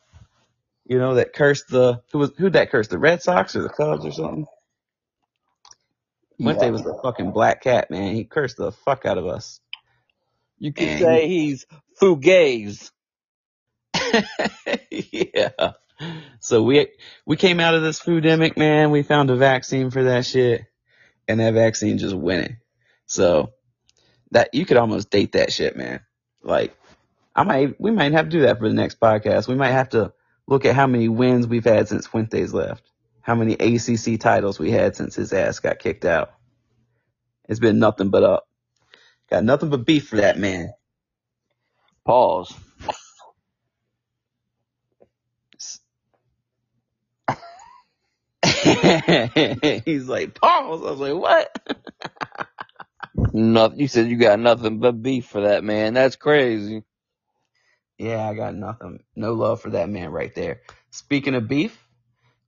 You 0.85 0.97
know 0.99 1.15
that 1.15 1.33
cursed 1.33 1.67
the 1.69 2.01
who 2.11 2.19
was 2.19 2.31
who 2.37 2.49
that 2.51 2.71
cursed 2.71 2.89
the 2.89 2.97
Red 2.99 3.21
Sox 3.21 3.55
or 3.55 3.61
the 3.61 3.69
Cubs 3.69 4.05
or 4.05 4.11
something? 4.11 4.45
Yeah. 6.37 6.69
was 6.69 6.83
the 6.83 6.97
fucking 7.03 7.31
black 7.31 7.61
cat, 7.61 7.91
man. 7.91 8.15
He 8.15 8.23
cursed 8.23 8.57
the 8.57 8.71
fuck 8.71 9.05
out 9.05 9.17
of 9.17 9.27
us. 9.27 9.59
You 10.57 10.71
could 10.73 10.87
And- 10.87 10.99
say 11.01 11.27
he's 11.27 11.65
fugaze. 12.01 12.91
yeah. 14.91 15.71
So 16.39 16.63
we 16.63 16.87
we 17.25 17.35
came 17.35 17.59
out 17.59 17.75
of 17.75 17.81
this 17.83 17.99
foodemic, 17.99 18.55
man. 18.57 18.91
We 18.91 19.03
found 19.03 19.29
a 19.29 19.35
vaccine 19.35 19.91
for 19.91 20.03
that 20.05 20.25
shit, 20.25 20.63
and 21.27 21.39
that 21.39 21.53
vaccine 21.53 21.97
just 21.97 22.15
winning. 22.15 22.57
So 23.05 23.51
that 24.31 24.53
you 24.53 24.65
could 24.65 24.77
almost 24.77 25.09
date 25.09 25.33
that 25.33 25.51
shit, 25.51 25.75
man. 25.77 26.01
Like 26.43 26.75
I 27.35 27.43
might 27.43 27.79
we 27.79 27.91
might 27.91 28.11
have 28.13 28.25
to 28.25 28.31
do 28.31 28.41
that 28.41 28.59
for 28.59 28.67
the 28.67 28.73
next 28.75 28.99
podcast. 28.99 29.47
We 29.47 29.55
might 29.55 29.71
have 29.71 29.89
to 29.89 30.13
look 30.47 30.65
at 30.65 30.75
how 30.75 30.87
many 30.87 31.07
wins 31.07 31.47
we've 31.47 31.63
had 31.63 31.87
since 31.87 32.07
Fuentes 32.07 32.53
left, 32.53 32.83
how 33.21 33.35
many 33.35 33.53
ACC 33.53 34.19
titles 34.19 34.59
we 34.59 34.71
had 34.71 34.95
since 34.95 35.15
his 35.15 35.33
ass 35.33 35.59
got 35.59 35.79
kicked 35.79 36.05
out. 36.05 36.33
It's 37.47 37.59
been 37.59 37.79
nothing 37.79 38.09
but 38.09 38.23
up. 38.23 38.47
Got 39.29 39.43
nothing 39.43 39.69
but 39.69 39.85
beef 39.85 40.07
for 40.07 40.17
that 40.17 40.37
man. 40.37 40.71
Pause. 42.05 42.53
He's 49.85 50.07
like, 50.07 50.35
pause. 50.35 50.81
I 50.83 50.91
was 50.91 50.99
like, 50.99 51.15
what? 51.15 51.77
Nothing. 53.33 53.79
You 53.81 53.87
said 53.89 54.09
you 54.09 54.17
got 54.17 54.39
nothing 54.39 54.79
but 54.79 55.01
beef 55.01 55.27
for 55.27 55.41
that 55.41 55.63
man. 55.63 55.93
That's 55.95 56.15
crazy. 56.17 56.83
Yeah, 57.99 58.27
I 58.29 58.33
got 58.35 58.55
nothing. 58.55 59.03
No 59.15 59.33
love 59.33 59.61
for 59.61 59.71
that 59.71 59.89
man 59.89 60.11
right 60.11 60.33
there. 60.35 60.61
Speaking 60.91 61.35
of 61.35 61.47
beef, 61.47 61.77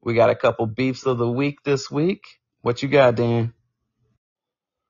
we 0.03 0.15
got 0.15 0.29
a 0.31 0.35
couple 0.35 0.67
beefs 0.67 1.05
of 1.05 1.17
the 1.19 1.29
week 1.29 1.63
this 1.63 1.91
week. 1.91 2.23
What 2.61 2.83
you 2.83 2.89
got, 2.89 3.15
Dan? 3.15 3.53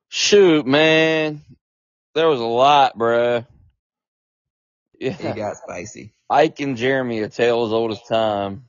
Shoot, 0.10 0.68
man. 0.68 1.42
There 2.16 2.28
was 2.30 2.42
a 2.42 2.46
lot, 2.46 2.98
bruh. 2.98 3.48
It 5.20 5.20
Yeah. 5.20 5.36
got 5.36 5.58
spicy. 5.58 6.14
Ike 6.30 6.62
and 6.62 6.78
Jeremy, 6.78 7.22
a 7.22 7.30
tale 7.30 7.66
as 7.66 7.74
old 7.74 7.92
as 7.92 8.04
time. 8.04 8.66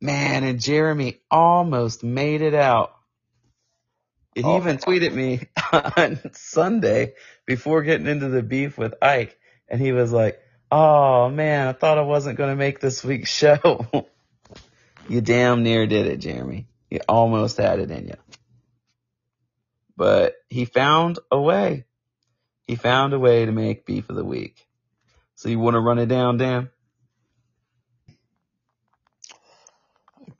Man, 0.00 0.44
and 0.44 0.60
Jeremy 0.62 1.20
almost 1.30 2.04
made 2.04 2.42
it 2.42 2.54
out. 2.54 2.93
He 4.34 4.42
Oh. 4.42 4.56
even 4.56 4.78
tweeted 4.78 5.12
me 5.14 5.42
on 5.72 6.20
Sunday 6.34 7.14
before 7.46 7.82
getting 7.82 8.06
into 8.06 8.28
the 8.28 8.42
beef 8.42 8.76
with 8.78 8.94
Ike, 9.02 9.38
and 9.68 9.80
he 9.80 9.92
was 9.92 10.12
like, 10.12 10.40
"Oh 10.70 11.28
man, 11.30 11.68
I 11.68 11.72
thought 11.72 11.98
I 11.98 12.02
wasn't 12.02 12.38
going 12.38 12.50
to 12.50 12.56
make 12.56 12.80
this 12.80 13.04
week's 13.04 13.30
show." 13.34 13.86
you 15.08 15.20
damn 15.20 15.62
near 15.62 15.86
did 15.86 16.06
it, 16.06 16.18
Jeremy. 16.18 16.66
You 16.90 17.00
almost 17.08 17.56
had 17.58 17.80
it 17.80 17.90
in 17.90 18.08
you. 18.08 18.16
But 19.96 20.34
he 20.48 20.64
found 20.64 21.18
a 21.30 21.40
way. 21.40 21.84
He 22.66 22.76
found 22.76 23.12
a 23.12 23.18
way 23.18 23.44
to 23.44 23.52
make 23.52 23.86
beef 23.86 24.08
of 24.10 24.16
the 24.16 24.24
week. 24.24 24.66
So 25.36 25.48
you 25.48 25.58
want 25.58 25.74
to 25.74 25.80
run 25.80 25.98
it 25.98 26.06
down, 26.06 26.38
Dan? 26.38 26.70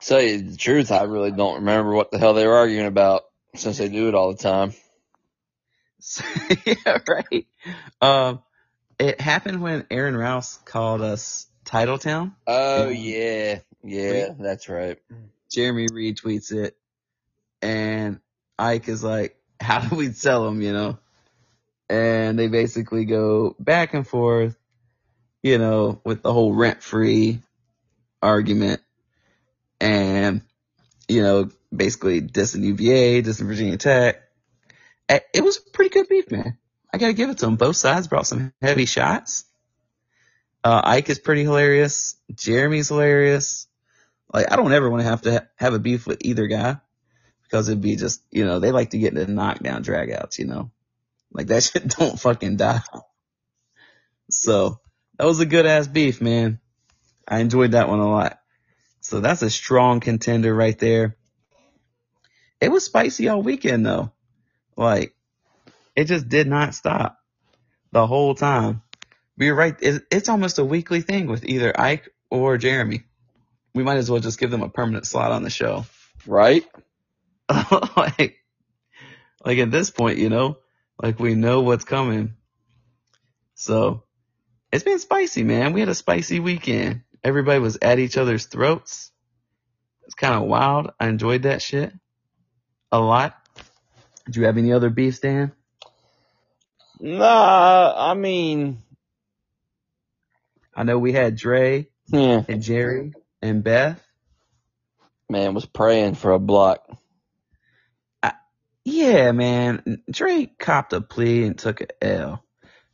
tell 0.01 0.21
you 0.21 0.41
the 0.41 0.57
truth, 0.57 0.91
I 0.91 1.03
really 1.03 1.31
don't 1.31 1.55
remember 1.55 1.93
what 1.93 2.11
the 2.11 2.19
hell 2.19 2.33
they 2.33 2.45
were 2.45 2.55
arguing 2.55 2.85
about 2.85 3.23
since 3.57 3.79
they 3.79 3.89
do 3.89 4.09
it 4.09 4.15
all 4.15 4.33
the 4.33 4.43
time. 4.43 4.73
yeah, 6.65 6.99
right. 7.07 7.47
Um, 8.01 8.43
it 8.99 9.21
happened 9.21 9.61
when 9.61 9.85
Aaron 9.91 10.17
Rouse 10.17 10.57
called 10.65 11.01
us 11.01 11.47
Titletown. 11.65 12.33
Oh 12.47 12.89
Yeah. 12.89 12.89
yeah, 12.89 13.59
yeah, 13.83 14.29
that's 14.39 14.69
right. 14.69 14.99
Jeremy 15.51 15.87
retweets 15.89 16.51
it, 16.53 16.77
and 17.61 18.19
Ike 18.59 18.89
is 18.89 19.03
like, 19.03 19.37
"How 19.61 19.81
do 19.81 19.95
we 19.95 20.11
sell 20.13 20.45
them?" 20.45 20.61
You 20.61 20.73
know, 20.73 20.99
and 21.89 22.39
they 22.39 22.47
basically 22.49 23.05
go 23.05 23.55
back 23.59 23.93
and 23.93 24.07
forth, 24.07 24.57
you 25.43 25.57
know, 25.59 26.01
with 26.05 26.23
the 26.23 26.33
whole 26.33 26.53
rent-free 26.53 27.41
argument, 28.21 28.81
and 29.81 30.41
you 31.07 31.21
know, 31.21 31.49
basically 31.75 32.21
dissing 32.21 32.63
UVA, 32.63 33.21
dissing 33.21 33.47
Virginia 33.47 33.77
Tech. 33.77 34.21
Eh, 35.09 35.19
It 35.33 35.43
was 35.43 35.57
a 35.57 35.69
pretty 35.71 35.89
good 35.89 36.07
beef, 36.09 36.31
man. 36.31 36.57
I 36.93 36.97
gotta 36.97 37.13
give 37.13 37.29
it 37.29 37.39
to 37.39 37.45
them. 37.45 37.55
Both 37.57 37.75
sides 37.75 38.07
brought 38.07 38.27
some 38.27 38.53
heavy 38.61 38.85
shots. 38.85 39.45
Uh, 40.63 40.81
Ike 40.83 41.09
is 41.09 41.19
pretty 41.19 41.43
hilarious. 41.43 42.15
Jeremy's 42.33 42.87
hilarious. 42.89 43.67
Like, 44.33 44.51
I 44.51 44.55
don't 44.55 44.73
ever 44.73 44.89
want 44.89 45.03
to 45.03 45.09
have 45.09 45.21
to 45.23 45.31
ha- 45.31 45.47
have 45.57 45.73
a 45.73 45.79
beef 45.79 46.07
with 46.07 46.19
either 46.21 46.47
guy 46.47 46.77
because 47.43 47.69
it'd 47.69 47.81
be 47.81 47.95
just, 47.95 48.23
you 48.31 48.45
know, 48.45 48.59
they 48.59 48.71
like 48.71 48.89
to 48.91 48.97
get 48.97 49.15
into 49.15 49.31
knockdown 49.31 49.83
dragouts, 49.83 50.39
you 50.39 50.45
know, 50.45 50.71
like 51.31 51.47
that 51.47 51.63
shit 51.65 51.87
don't 51.89 52.19
fucking 52.19 52.57
die. 52.57 52.81
So 54.31 54.79
that 55.17 55.25
was 55.25 55.39
a 55.39 55.45
good 55.45 55.65
ass 55.65 55.87
beef, 55.87 56.21
man. 56.21 56.59
I 57.27 57.39
enjoyed 57.39 57.71
that 57.73 57.89
one 57.89 57.99
a 57.99 58.09
lot. 58.09 58.39
So 59.05 59.19
that's 59.19 59.43
a 59.43 59.51
strong 59.51 59.99
contender 59.99 60.51
right 60.51 60.79
there. 60.79 61.15
It 62.59 62.71
was 62.71 62.85
spicy 62.85 63.29
all 63.29 63.43
weekend 63.43 63.85
though. 63.85 64.11
Like, 64.75 65.15
it 65.95 66.05
just 66.05 66.27
did 66.27 66.47
not 66.47 66.73
stop 66.73 67.19
the 67.91 68.07
whole 68.07 68.33
time. 68.33 68.81
But 69.37 69.45
you're 69.45 69.53
right. 69.53 69.75
It's, 69.79 70.03
it's 70.09 70.27
almost 70.27 70.57
a 70.57 70.65
weekly 70.65 71.01
thing 71.01 71.27
with 71.27 71.45
either 71.45 71.79
Ike 71.79 72.09
or 72.31 72.57
Jeremy. 72.57 73.03
We 73.75 73.83
might 73.83 73.97
as 73.97 74.09
well 74.09 74.21
just 74.21 74.39
give 74.39 74.49
them 74.49 74.63
a 74.63 74.69
permanent 74.69 75.05
slot 75.05 75.31
on 75.31 75.43
the 75.43 75.51
show. 75.51 75.85
Right? 76.25 76.65
like, 77.95 78.37
like 79.45 79.57
at 79.59 79.69
this 79.69 79.91
point, 79.91 80.17
you 80.17 80.29
know, 80.29 80.57
like 80.99 81.19
we 81.19 81.35
know 81.35 81.61
what's 81.61 81.85
coming. 81.85 82.33
So 83.53 84.01
it's 84.71 84.83
been 84.83 84.97
spicy, 84.97 85.43
man. 85.43 85.73
We 85.73 85.81
had 85.81 85.89
a 85.89 85.95
spicy 85.95 86.39
weekend. 86.39 87.03
Everybody 87.25 87.59
was 87.59 87.79
at 87.81 87.97
each 87.97 88.17
other's 88.17 88.45
throats. 88.45 89.11
It's 90.03 90.13
kind 90.13 90.35
of 90.35 90.43
wild. 90.43 90.91
I 90.99 91.07
enjoyed 91.07 91.41
that 91.43 91.61
shit 91.61 91.91
a 92.91 92.99
lot. 92.99 93.35
Did 94.25 94.35
you 94.35 94.45
have 94.45 94.59
any 94.59 94.71
other 94.71 94.91
beef, 94.91 95.21
Dan? 95.21 95.51
Nah, 96.99 97.93
I 97.97 98.13
mean, 98.13 98.83
I 100.75 100.83
know 100.83 100.99
we 100.99 101.13
had 101.13 101.35
Dre 101.35 101.89
yeah, 102.07 102.43
and 102.47 102.61
Jerry 102.61 103.13
and 103.41 103.63
Beth. 103.63 104.01
man 105.27 105.55
was 105.55 105.65
praying 105.65 106.13
for 106.13 106.31
a 106.31 106.39
block. 106.39 106.87
Yeah, 108.87 109.31
man. 109.31 110.03
Dre 110.11 110.45
copped 110.59 110.93
a 110.93 111.01
plea 111.01 111.45
and 111.45 111.57
took 111.57 111.81
a 111.81 112.03
L. 112.03 112.43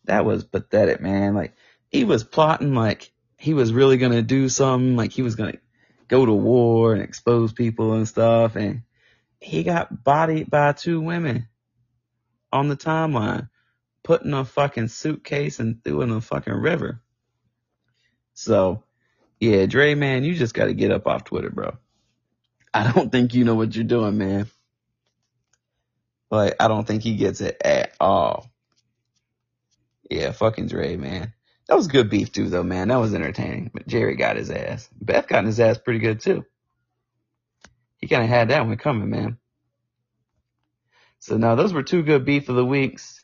That 0.06 0.24
was 0.24 0.46
pathetic, 0.46 1.02
man. 1.02 1.36
Like 1.36 1.54
he 1.90 2.06
was 2.06 2.24
plotting 2.24 2.74
like 2.74 3.12
he 3.42 3.56
was 3.56 3.74
really 3.74 3.98
gonna 3.98 4.22
do 4.22 4.50
something, 4.50 4.96
like 4.96 5.12
he 5.12 5.24
was 5.24 5.34
gonna 5.34 5.58
go 6.08 6.24
to 6.24 6.32
war 6.32 6.94
and 6.94 7.02
expose 7.02 7.52
people 7.52 7.94
and 7.94 8.08
stuff, 8.08 8.56
and 8.56 8.84
he 9.40 9.64
got 9.64 10.04
bodied 10.04 10.48
by 10.48 10.74
two 10.74 11.02
women 11.02 11.48
on 12.54 12.68
the 12.68 12.78
timeline, 12.78 13.50
put 14.04 14.22
in 14.22 14.36
a 14.36 14.46
fucking 14.46 14.90
suitcase 14.90 15.60
and 15.60 15.84
threw 15.84 16.04
in 16.04 16.12
a 16.12 16.22
fucking 16.22 16.54
river. 16.54 17.02
So, 18.36 18.84
yeah, 19.40 19.66
Dre, 19.66 19.96
man, 19.96 20.24
you 20.24 20.36
just 20.36 20.54
gotta 20.54 20.76
get 20.76 20.92
up 20.92 21.08
off 21.08 21.24
Twitter, 21.24 21.50
bro. 21.50 21.76
I 22.76 22.92
don't 22.92 23.12
think 23.12 23.34
you 23.34 23.44
know 23.44 23.56
what 23.56 23.76
you're 23.76 23.86
doing, 23.86 24.20
man. 24.20 24.46
Like, 26.30 26.58
I 26.60 26.68
don't 26.68 26.86
think 26.86 27.02
he 27.02 27.16
gets 27.16 27.42
it 27.42 27.60
at 27.66 27.96
all. 28.00 28.52
Yeah, 30.12 30.32
fucking 30.32 30.68
Dre, 30.68 30.96
man. 30.96 31.34
That 31.72 31.78
was 31.78 31.88
good 31.88 32.10
beef 32.10 32.34
too, 32.34 32.50
though, 32.50 32.64
man. 32.64 32.90
That 32.90 33.00
was 33.00 33.14
entertaining. 33.14 33.72
But 33.74 33.88
Jerry 33.88 34.18
got 34.18 34.36
his 34.36 34.52
ass. 34.52 34.90
Beth 35.00 35.30
got 35.30 35.46
his 35.46 35.58
ass 35.58 35.78
pretty 35.78 36.00
good 36.00 36.20
too. 36.20 36.46
He 37.96 38.10
kind 38.10 38.24
of 38.24 38.28
had 38.28 38.50
that 38.50 38.68
one 38.68 38.76
coming, 38.76 39.10
man. 39.10 39.38
So 41.20 41.38
now 41.38 41.56
those 41.56 41.72
were 41.72 41.82
two 41.82 42.04
good 42.04 42.26
beef 42.26 42.50
of 42.50 42.58
the 42.58 42.66
weeks. 42.66 43.24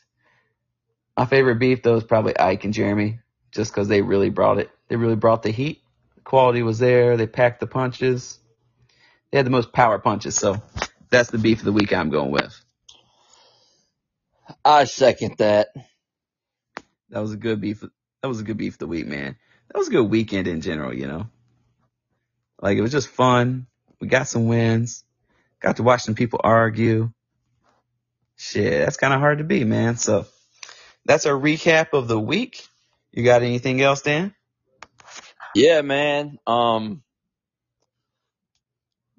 My 1.14 1.26
favorite 1.26 1.58
beef 1.58 1.82
though 1.82 1.96
is 1.96 2.04
probably 2.04 2.38
Ike 2.38 2.64
and 2.64 2.72
Jeremy, 2.72 3.20
just 3.52 3.70
because 3.70 3.86
they 3.86 4.00
really 4.00 4.30
brought 4.30 4.56
it. 4.56 4.70
They 4.88 4.96
really 4.96 5.14
brought 5.14 5.42
the 5.42 5.50
heat. 5.50 5.82
The 6.14 6.22
quality 6.22 6.62
was 6.62 6.78
there. 6.78 7.18
They 7.18 7.26
packed 7.26 7.60
the 7.60 7.66
punches. 7.66 8.38
They 9.30 9.36
had 9.36 9.44
the 9.44 9.50
most 9.50 9.74
power 9.74 9.98
punches. 9.98 10.36
So 10.36 10.62
that's 11.10 11.28
the 11.28 11.36
beef 11.36 11.58
of 11.58 11.66
the 11.66 11.72
week 11.72 11.92
I'm 11.92 12.08
going 12.08 12.30
with. 12.30 12.58
I 14.64 14.84
second 14.84 15.34
that. 15.36 15.68
That 17.10 17.20
was 17.20 17.34
a 17.34 17.36
good 17.36 17.60
beef. 17.60 17.84
That 18.22 18.28
was 18.28 18.40
a 18.40 18.44
good 18.44 18.58
beef 18.58 18.74
of 18.74 18.80
the 18.80 18.88
week, 18.88 19.06
man. 19.06 19.36
That 19.70 19.78
was 19.78 19.88
a 19.88 19.92
good 19.92 20.10
weekend 20.10 20.48
in 20.48 20.62
general, 20.62 20.94
you 20.94 21.08
know. 21.08 21.28
Like 22.62 22.78
it 22.78 22.82
was 22.82 22.92
just 22.92 23.08
fun. 23.08 23.66
We 24.00 24.08
got 24.08 24.28
some 24.28 24.48
wins. 24.48 25.04
Got 25.60 25.76
to 25.76 25.84
watch 25.84 26.02
some 26.02 26.14
people 26.16 26.40
argue. 26.44 27.12
Shit, 28.38 28.84
that's 28.84 28.96
kind 28.98 29.14
of 29.14 29.20
hard 29.20 29.38
to 29.38 29.44
beat, 29.44 29.66
man. 29.66 29.96
So 29.96 30.26
that's 31.06 31.26
our 31.26 31.34
recap 31.34 31.88
of 31.94 32.08
the 32.08 32.20
week. 32.20 32.66
You 33.12 33.24
got 33.24 33.42
anything 33.42 33.82
else, 33.82 34.02
Dan? 34.02 34.34
Yeah, 35.54 35.82
man. 35.82 36.38
Um, 36.46 37.02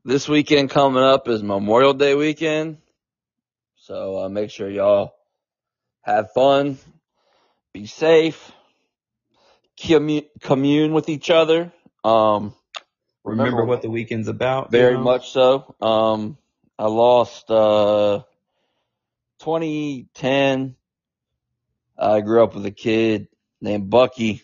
this 0.05 0.29
weekend 0.29 0.71
coming 0.71 1.03
up 1.03 1.27
is 1.29 1.43
Memorial 1.43 1.93
Day 1.93 2.15
weekend. 2.15 2.79
So 3.77 4.23
uh, 4.23 4.29
make 4.29 4.51
sure 4.51 4.69
y'all 4.69 5.13
have 6.03 6.31
fun, 6.33 6.77
be 7.73 7.87
safe, 7.87 8.51
commu- 9.79 10.27
commune 10.41 10.93
with 10.93 11.09
each 11.09 11.29
other. 11.29 11.71
Um, 12.03 12.53
Remember, 13.23 13.65
what 13.65 13.81
the 13.81 13.89
weekend's 13.89 14.27
about? 14.27 14.71
very 14.71 14.91
you 14.91 14.97
know? 14.97 15.03
much 15.03 15.31
so. 15.31 15.75
Um, 15.81 16.37
I 16.77 16.87
lost 16.87 17.49
uh, 17.51 18.23
2010. 19.39 20.75
I 21.97 22.21
grew 22.21 22.43
up 22.43 22.55
with 22.55 22.65
a 22.65 22.71
kid 22.71 23.27
named 23.61 23.89
Bucky 23.89 24.41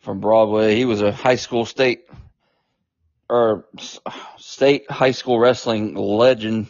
from 0.00 0.20
Broadway. 0.20 0.76
He 0.76 0.84
was 0.84 1.02
a 1.02 1.10
high 1.12 1.36
school 1.36 1.64
state 1.66 2.04
or 3.28 3.66
state 4.38 4.90
high 4.90 5.10
school 5.10 5.38
wrestling 5.40 5.94
legend 5.94 6.68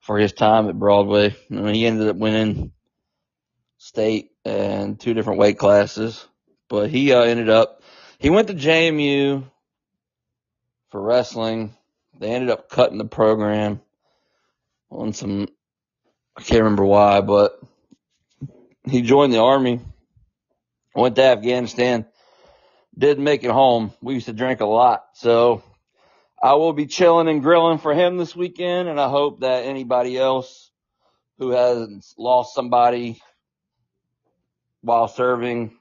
for 0.00 0.18
his 0.18 0.32
time 0.32 0.68
at 0.68 0.78
Broadway. 0.78 1.36
I 1.50 1.54
mean, 1.54 1.74
he 1.74 1.86
ended 1.86 2.08
up 2.08 2.16
winning 2.16 2.72
state 3.78 4.30
and 4.44 4.98
two 4.98 5.14
different 5.14 5.38
weight 5.38 5.58
classes, 5.58 6.26
but 6.68 6.90
he 6.90 7.12
uh, 7.12 7.22
ended 7.22 7.48
up 7.48 7.82
he 8.18 8.30
went 8.30 8.48
to 8.48 8.54
JMU 8.54 9.44
for 10.90 11.00
wrestling. 11.00 11.74
They 12.18 12.30
ended 12.30 12.50
up 12.50 12.70
cutting 12.70 12.98
the 12.98 13.04
program 13.04 13.80
on 14.90 15.12
some 15.12 15.48
I 16.36 16.42
can't 16.42 16.62
remember 16.62 16.84
why, 16.84 17.22
but 17.22 17.58
he 18.84 19.02
joined 19.02 19.32
the 19.32 19.40
army, 19.40 19.80
went 20.94 21.16
to 21.16 21.24
Afghanistan, 21.24 22.06
didn't 22.96 23.24
make 23.24 23.42
it 23.42 23.50
home. 23.50 23.92
We 24.02 24.14
used 24.14 24.26
to 24.26 24.32
drink 24.32 24.60
a 24.60 24.66
lot, 24.66 25.04
so 25.14 25.62
I 26.42 26.54
will 26.54 26.74
be 26.74 26.86
chilling 26.86 27.28
and 27.28 27.42
grilling 27.42 27.78
for 27.78 27.94
him 27.94 28.18
this 28.18 28.36
weekend, 28.36 28.88
and 28.88 29.00
I 29.00 29.08
hope 29.08 29.40
that 29.40 29.64
anybody 29.64 30.18
else 30.18 30.70
who 31.38 31.50
has 31.50 32.14
lost 32.18 32.54
somebody 32.54 33.20
while 34.82 35.08
serving, 35.08 35.76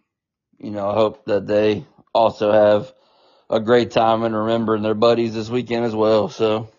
you 0.60 0.72
know, 0.72 0.90
I 0.90 0.94
hope 0.96 1.26
that 1.26 1.48
they 1.48 1.86
also 2.14 2.52
have 2.52 2.94
a 3.50 3.60
great 3.60 3.92
time 3.92 4.24
and 4.24 4.36
remembering 4.36 4.84
their 4.84 4.96
buddies 4.96 5.34
this 5.34 5.50
weekend 5.50 5.86
as 5.86 5.96
well. 5.96 6.30
So 6.30 6.70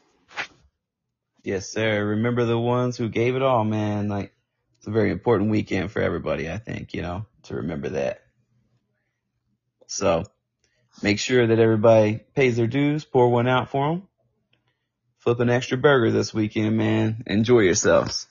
Yes, 1.45 1.71
sir. 1.71 2.05
Remember 2.05 2.45
the 2.45 2.59
ones 2.59 2.97
who 2.97 3.09
gave 3.09 3.37
it 3.37 3.43
all, 3.43 3.65
man. 3.65 4.09
Like 4.09 4.35
it's 4.79 4.87
a 4.89 4.93
very 4.93 5.11
important 5.13 5.51
weekend 5.51 5.91
for 5.93 6.03
everybody, 6.03 6.51
I 6.51 6.59
think, 6.59 6.95
you 6.95 7.03
know, 7.03 7.27
to 7.45 7.57
remember 7.57 7.91
that. 7.91 8.23
So 9.89 10.25
make 11.03 11.19
sure 11.21 11.47
that 11.47 11.59
everybody 11.59 12.21
pays 12.35 12.57
their 12.57 12.67
dues, 12.69 13.05
pour 13.05 13.31
one 13.31 13.49
out 13.49 13.71
for 13.71 13.89
them. 13.91 14.09
Flip 15.21 15.41
an 15.41 15.51
extra 15.51 15.79
burger 15.79 16.13
this 16.13 16.35
weekend, 16.35 16.77
man. 16.77 17.25
Enjoy 17.27 17.61
yourselves. 17.61 18.29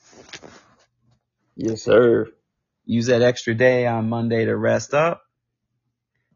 yes, 1.58 1.84
sir. 1.84 2.27
Use 2.86 3.08
that 3.08 3.23
extra 3.23 3.55
day 3.55 3.88
on 3.88 4.10
Monday 4.10 4.45
to 4.45 4.55
rest 4.58 4.93
up. 4.95 5.24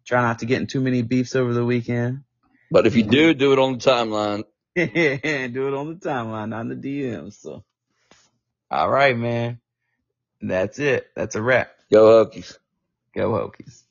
Try 0.06 0.22
not 0.22 0.40
to 0.40 0.46
get 0.46 0.62
in 0.62 0.68
too 0.68 0.82
many 0.82 1.02
beefs 1.04 1.36
over 1.36 1.54
the 1.54 1.66
weekend. 1.66 2.24
But 2.72 2.88
if 2.88 2.96
you 2.96 3.04
do, 3.04 3.34
do 3.34 3.54
it 3.54 3.60
on 3.60 3.74
the 3.74 3.80
timeline. 3.80 4.44
Do 4.76 4.88
it 4.88 5.74
on 5.74 5.90
the 5.90 5.96
timeline, 6.00 6.50
not 6.50 6.62
in 6.62 6.70
the 6.70 6.76
DMs. 6.76 7.34
So, 7.42 7.64
all 8.72 8.90
right, 8.90 9.18
man. 9.18 9.60
That's 10.42 10.80
it. 10.80 11.08
That's 11.16 11.36
a 11.36 11.42
wrap. 11.42 11.72
Go 11.92 12.26
Hokies. 12.26 12.58
Go 13.16 13.32
Hokies. 13.32 13.84